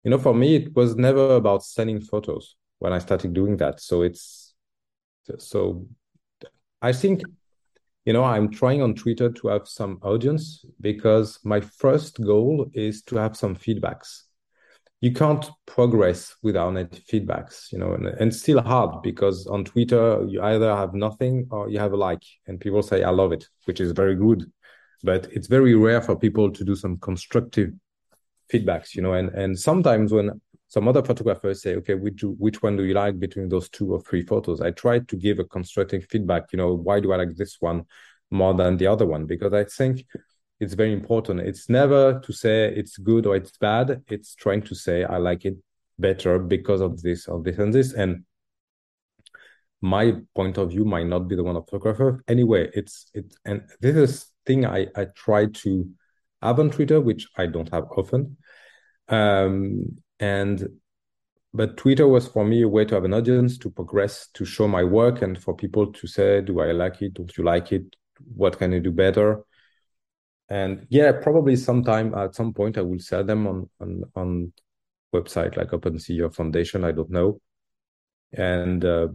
You 0.03 0.11
know, 0.11 0.19
for 0.19 0.33
me, 0.33 0.57
it 0.57 0.75
was 0.75 0.97
never 0.97 1.37
about 1.37 1.63
sending 1.63 2.01
photos 2.01 2.57
when 2.79 2.95
I 2.95 3.01
started 3.01 3.35
doing 3.35 3.59
that. 3.59 3.81
So 3.81 4.01
it's 4.01 4.55
so 5.39 5.87
I 6.81 6.93
think 6.93 7.23
you 8.05 8.13
know 8.13 8.23
i'm 8.23 8.51
trying 8.51 8.83
on 8.83 8.95
twitter 8.95 9.31
to 9.31 9.49
have 9.49 9.67
some 9.67 9.99
audience 10.03 10.63
because 10.83 11.39
my 11.43 11.59
first 11.59 12.21
goal 12.21 12.67
is 12.75 13.01
to 13.01 13.17
have 13.17 13.35
some 13.35 13.57
feedbacks 13.57 14.25
you 15.05 15.13
can't 15.13 15.51
progress 15.67 16.35
without 16.43 16.75
any 16.75 16.85
feedbacks 17.11 17.71
you 17.71 17.79
know 17.79 17.93
and, 17.93 18.07
and 18.07 18.35
still 18.35 18.61
hard 18.63 19.03
because 19.03 19.47
on 19.47 19.63
twitter 19.63 20.25
you 20.27 20.41
either 20.41 20.75
have 20.75 20.95
nothing 20.95 21.47
or 21.51 21.69
you 21.69 21.79
have 21.79 21.93
a 21.93 21.97
like 21.97 22.23
and 22.47 22.59
people 22.59 22.83
say 22.83 23.05
i 23.05 23.11
love 23.11 23.31
it 23.31 23.47
which 23.67 23.81
is 23.81 23.93
very 23.93 24.17
good. 24.17 24.51
But 25.03 25.29
it's 25.33 25.49
very 25.49 25.75
rare 25.75 26.01
for 26.01 26.17
people 26.17 26.51
to 26.51 26.65
do 26.65 26.75
some 26.75 26.97
constructive 26.97 27.71
feedbacks 28.51 28.95
you 28.95 29.03
know 29.03 29.13
and 29.13 29.29
and 29.43 29.59
sometimes 29.59 30.11
when 30.11 30.41
some 30.69 30.89
other 30.89 31.03
photographers 31.03 31.61
say 31.61 31.77
okay 31.77 31.95
which 31.95 32.23
which 32.45 32.63
one 32.63 32.77
do 32.79 32.85
you 32.85 32.95
like 32.95 33.19
between 33.19 33.51
those 33.51 33.69
two 33.69 33.93
or 33.93 34.01
three 34.01 34.23
photos? 34.23 34.63
I 34.63 34.71
try 34.71 35.01
to 35.01 35.17
give 35.17 35.39
a 35.39 35.45
constructive 35.57 36.07
feedback 36.11 36.45
you 36.53 36.57
know 36.57 36.73
why 36.87 37.01
do 37.01 37.13
i 37.13 37.17
like 37.17 37.37
this 37.37 37.57
one 37.61 37.85
more 38.31 38.55
than 38.55 38.79
the 38.79 38.87
other 38.87 39.05
one? 39.05 39.27
Because 39.27 39.53
i 39.53 39.65
think 39.65 40.07
it's 40.61 40.75
very 40.75 40.93
important. 40.93 41.41
It's 41.41 41.69
never 41.69 42.21
to 42.21 42.33
say 42.33 42.73
it's 42.75 42.97
good 42.99 43.27
or 43.27 43.37
it's 43.37 43.57
bad. 43.59 44.03
It's 44.09 44.35
trying 44.35 44.63
to 44.63 44.75
say 44.75 45.05
I 45.05 45.19
like 45.19 45.45
it 45.45 45.57
better 45.99 46.39
because 46.39 46.81
of 46.81 47.03
this 47.03 47.29
of 47.29 47.45
this 47.45 47.59
and 47.59 47.73
this. 47.73 47.93
And 47.93 48.25
my 49.81 50.15
point 50.35 50.57
of 50.59 50.71
view 50.71 50.85
might 50.85 51.07
not 51.07 51.29
be 51.29 51.37
the 51.37 51.45
one 51.45 51.57
of 51.57 51.65
photographer. 51.69 52.23
Anyway, 52.29 52.71
it's 52.73 53.11
it 53.15 53.35
and 53.45 53.63
this 53.81 53.97
is 53.97 54.27
thing 54.47 54.65
I 54.65 54.87
I 54.97 55.07
try 55.17 55.47
to 55.47 55.89
have 56.43 56.61
on 56.61 56.71
Twitter, 56.71 57.01
which 57.01 57.29
I 57.37 57.47
don't 57.47 57.73
have 57.73 57.85
often. 57.97 58.37
Um 59.09 59.99
and 60.21 60.69
but 61.53 61.77
Twitter 61.77 62.09
was 62.09 62.27
for 62.27 62.45
me 62.45 62.63
a 62.63 62.69
way 62.69 62.85
to 62.85 62.95
have 62.95 63.05
an 63.05 63.15
audience 63.15 63.59
to 63.59 63.71
progress, 63.71 64.29
to 64.35 64.45
show 64.45 64.67
my 64.67 64.83
work, 64.83 65.23
and 65.23 65.41
for 65.41 65.55
people 65.55 65.93
to 65.93 66.07
say, 66.07 66.41
"Do 66.41 66.61
I 66.61 66.73
like 66.73 67.01
it? 67.03 67.15
Don't 67.15 67.37
you 67.37 67.45
like 67.45 67.71
it? 67.73 67.85
What 68.35 68.59
can 68.59 68.73
I 68.75 68.79
do 68.81 68.91
better?" 68.91 69.45
And 70.49 70.87
yeah 70.91 71.11
probably 71.11 71.57
sometime 71.57 72.15
at 72.15 72.35
some 72.35 72.53
point 72.53 72.77
i 72.77 72.83
will 72.83 72.99
sell 72.99 73.25
them 73.25 73.47
on 73.47 73.69
on 73.81 74.03
on 74.15 74.53
website 75.15 75.57
like 75.57 75.69
OpenSea 75.69 76.27
or 76.27 76.31
Foundation. 76.31 76.85
I 76.85 76.93
don't 76.93 77.11
know. 77.11 77.41
And 78.33 78.85
uh, 78.85 79.09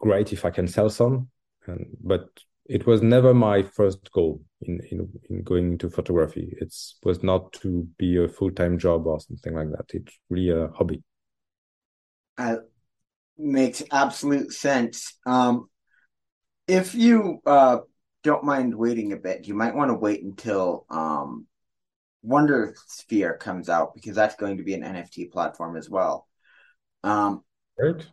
great 0.00 0.32
if 0.32 0.44
I 0.44 0.50
can 0.50 0.66
sell 0.66 0.90
some. 0.90 1.28
And, 1.66 1.86
but 2.02 2.28
it 2.66 2.86
was 2.86 3.02
never 3.02 3.32
my 3.32 3.62
first 3.62 4.10
goal 4.12 4.42
in, 4.62 4.80
in, 4.90 5.08
in 5.28 5.42
going 5.42 5.72
into 5.72 5.88
photography. 5.88 6.54
It 6.60 6.74
was 7.04 7.22
not 7.22 7.52
to 7.54 7.88
be 7.98 8.22
a 8.22 8.28
full 8.28 8.50
time 8.50 8.78
job 8.78 9.06
or 9.06 9.20
something 9.20 9.54
like 9.54 9.70
that. 9.70 9.90
It's 9.94 10.18
really 10.28 10.50
a 10.50 10.68
hobby. 10.68 11.02
Uh, 12.36 12.56
makes 13.38 13.82
absolute 13.92 14.52
sense. 14.52 15.18
Um, 15.26 15.68
if 16.66 16.94
you 16.94 17.40
uh, 17.44 17.78
don't 18.22 18.44
mind 18.44 18.74
waiting 18.74 19.12
a 19.12 19.16
bit, 19.16 19.46
you 19.46 19.54
might 19.54 19.74
want 19.74 19.90
to 19.90 19.94
wait 19.94 20.22
until 20.22 20.84
um, 20.90 21.46
Wonder 22.22 22.74
Sphere 22.86 23.36
comes 23.36 23.68
out 23.68 23.94
because 23.94 24.14
that's 24.14 24.36
going 24.36 24.58
to 24.58 24.64
be 24.64 24.74
an 24.74 24.82
NFT 24.82 25.30
platform 25.32 25.76
as 25.76 25.88
well. 25.88 26.28
Um, 27.02 27.42
Great. 27.78 28.06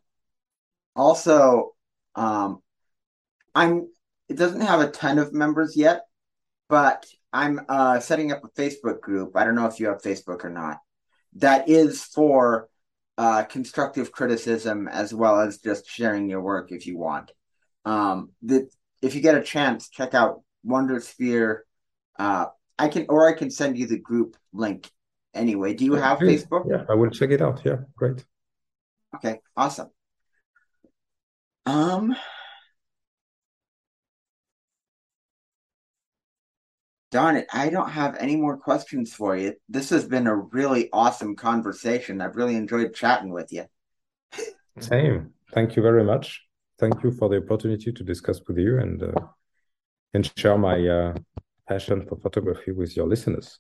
Also, 0.95 1.75
um, 2.15 2.61
I'm. 3.53 3.89
It 4.29 4.37
doesn't 4.37 4.61
have 4.61 4.81
a 4.81 4.91
ton 4.91 5.19
of 5.19 5.33
members 5.33 5.77
yet, 5.77 6.01
but 6.67 7.05
I'm 7.31 7.61
uh, 7.69 7.99
setting 7.99 8.31
up 8.31 8.43
a 8.43 8.49
Facebook 8.49 8.99
group. 8.99 9.35
I 9.35 9.45
don't 9.45 9.55
know 9.55 9.67
if 9.67 9.79
you 9.79 9.87
have 9.87 10.01
Facebook 10.01 10.43
or 10.43 10.49
not. 10.49 10.79
That 11.35 11.69
is 11.69 12.03
for 12.03 12.67
uh, 13.17 13.43
constructive 13.43 14.11
criticism 14.11 14.87
as 14.87 15.13
well 15.13 15.39
as 15.39 15.59
just 15.59 15.89
sharing 15.89 16.29
your 16.29 16.41
work 16.41 16.71
if 16.71 16.85
you 16.87 16.97
want. 16.97 17.31
Um, 17.85 18.31
the, 18.41 18.69
if 19.01 19.15
you 19.15 19.21
get 19.21 19.35
a 19.35 19.41
chance, 19.41 19.89
check 19.89 20.13
out 20.13 20.41
Wondersphere. 20.65 21.59
Uh, 22.17 22.47
I 22.79 22.87
can, 22.87 23.05
or 23.09 23.27
I 23.27 23.33
can 23.33 23.49
send 23.49 23.77
you 23.77 23.87
the 23.87 23.99
group 23.99 24.37
link. 24.53 24.89
Anyway, 25.33 25.73
do 25.73 25.85
you 25.85 25.93
have 25.93 26.19
Facebook? 26.19 26.65
Yeah, 26.69 26.83
I 26.89 26.95
will 26.95 27.09
check 27.09 27.29
it 27.29 27.41
out. 27.41 27.61
Yeah, 27.63 27.77
great. 27.95 28.25
Okay, 29.15 29.39
awesome. 29.55 29.89
Um, 31.65 32.15
darn 37.11 37.35
it, 37.35 37.47
I 37.53 37.69
don't 37.69 37.89
have 37.89 38.15
any 38.19 38.35
more 38.35 38.57
questions 38.57 39.13
for 39.13 39.35
you. 39.35 39.53
This 39.69 39.89
has 39.89 40.05
been 40.05 40.27
a 40.27 40.35
really 40.35 40.89
awesome 40.91 41.35
conversation. 41.35 42.21
I've 42.21 42.35
really 42.35 42.55
enjoyed 42.55 42.93
chatting 42.95 43.31
with 43.31 43.51
you. 43.51 43.65
Same. 44.79 45.33
Thank 45.53 45.75
you 45.75 45.81
very 45.81 46.03
much. 46.03 46.46
Thank 46.79 47.03
you 47.03 47.11
for 47.11 47.29
the 47.29 47.37
opportunity 47.37 47.91
to 47.91 48.03
discuss 48.03 48.41
with 48.47 48.57
you 48.57 48.77
and 48.79 49.01
uh, 49.01 49.21
and 50.13 50.31
share 50.37 50.57
my 50.57 50.87
uh, 50.87 51.13
passion 51.67 52.05
for 52.07 52.17
photography 52.17 52.71
with 52.71 52.95
your 52.95 53.07
listeners. 53.07 53.59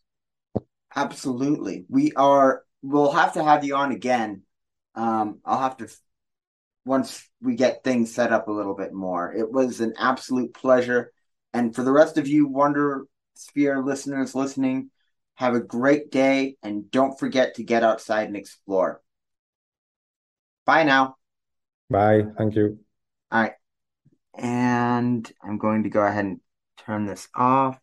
Absolutely. 0.95 1.85
We 1.89 2.13
are 2.13 2.63
we'll 2.81 3.11
have 3.11 3.33
to 3.33 3.43
have 3.43 3.63
you 3.63 3.75
on 3.75 3.91
again. 3.91 4.43
Um, 4.95 5.39
I'll 5.45 5.59
have 5.59 5.77
to 5.77 5.87
once 6.85 7.27
we 7.41 7.55
get 7.55 7.83
things 7.83 8.13
set 8.13 8.31
up 8.31 8.47
a 8.47 8.51
little 8.51 8.75
bit 8.75 8.93
more. 8.93 9.33
It 9.33 9.51
was 9.51 9.81
an 9.81 9.93
absolute 9.97 10.53
pleasure. 10.53 11.11
And 11.53 11.75
for 11.75 11.83
the 11.83 11.91
rest 11.91 12.17
of 12.17 12.27
you 12.27 12.47
Wonder 12.47 13.05
Sphere 13.35 13.83
listeners 13.83 14.33
listening, 14.33 14.89
have 15.35 15.53
a 15.53 15.59
great 15.59 16.11
day 16.11 16.55
and 16.63 16.89
don't 16.89 17.19
forget 17.19 17.55
to 17.55 17.63
get 17.63 17.83
outside 17.83 18.27
and 18.27 18.35
explore. 18.35 19.01
Bye 20.65 20.83
now. 20.83 21.17
Bye. 21.89 22.23
Thank 22.37 22.55
you. 22.55 22.79
All 23.31 23.41
right. 23.41 23.53
And 24.35 25.31
I'm 25.43 25.57
going 25.57 25.83
to 25.83 25.89
go 25.89 26.03
ahead 26.03 26.25
and 26.25 26.41
turn 26.77 27.05
this 27.07 27.27
off. 27.35 27.79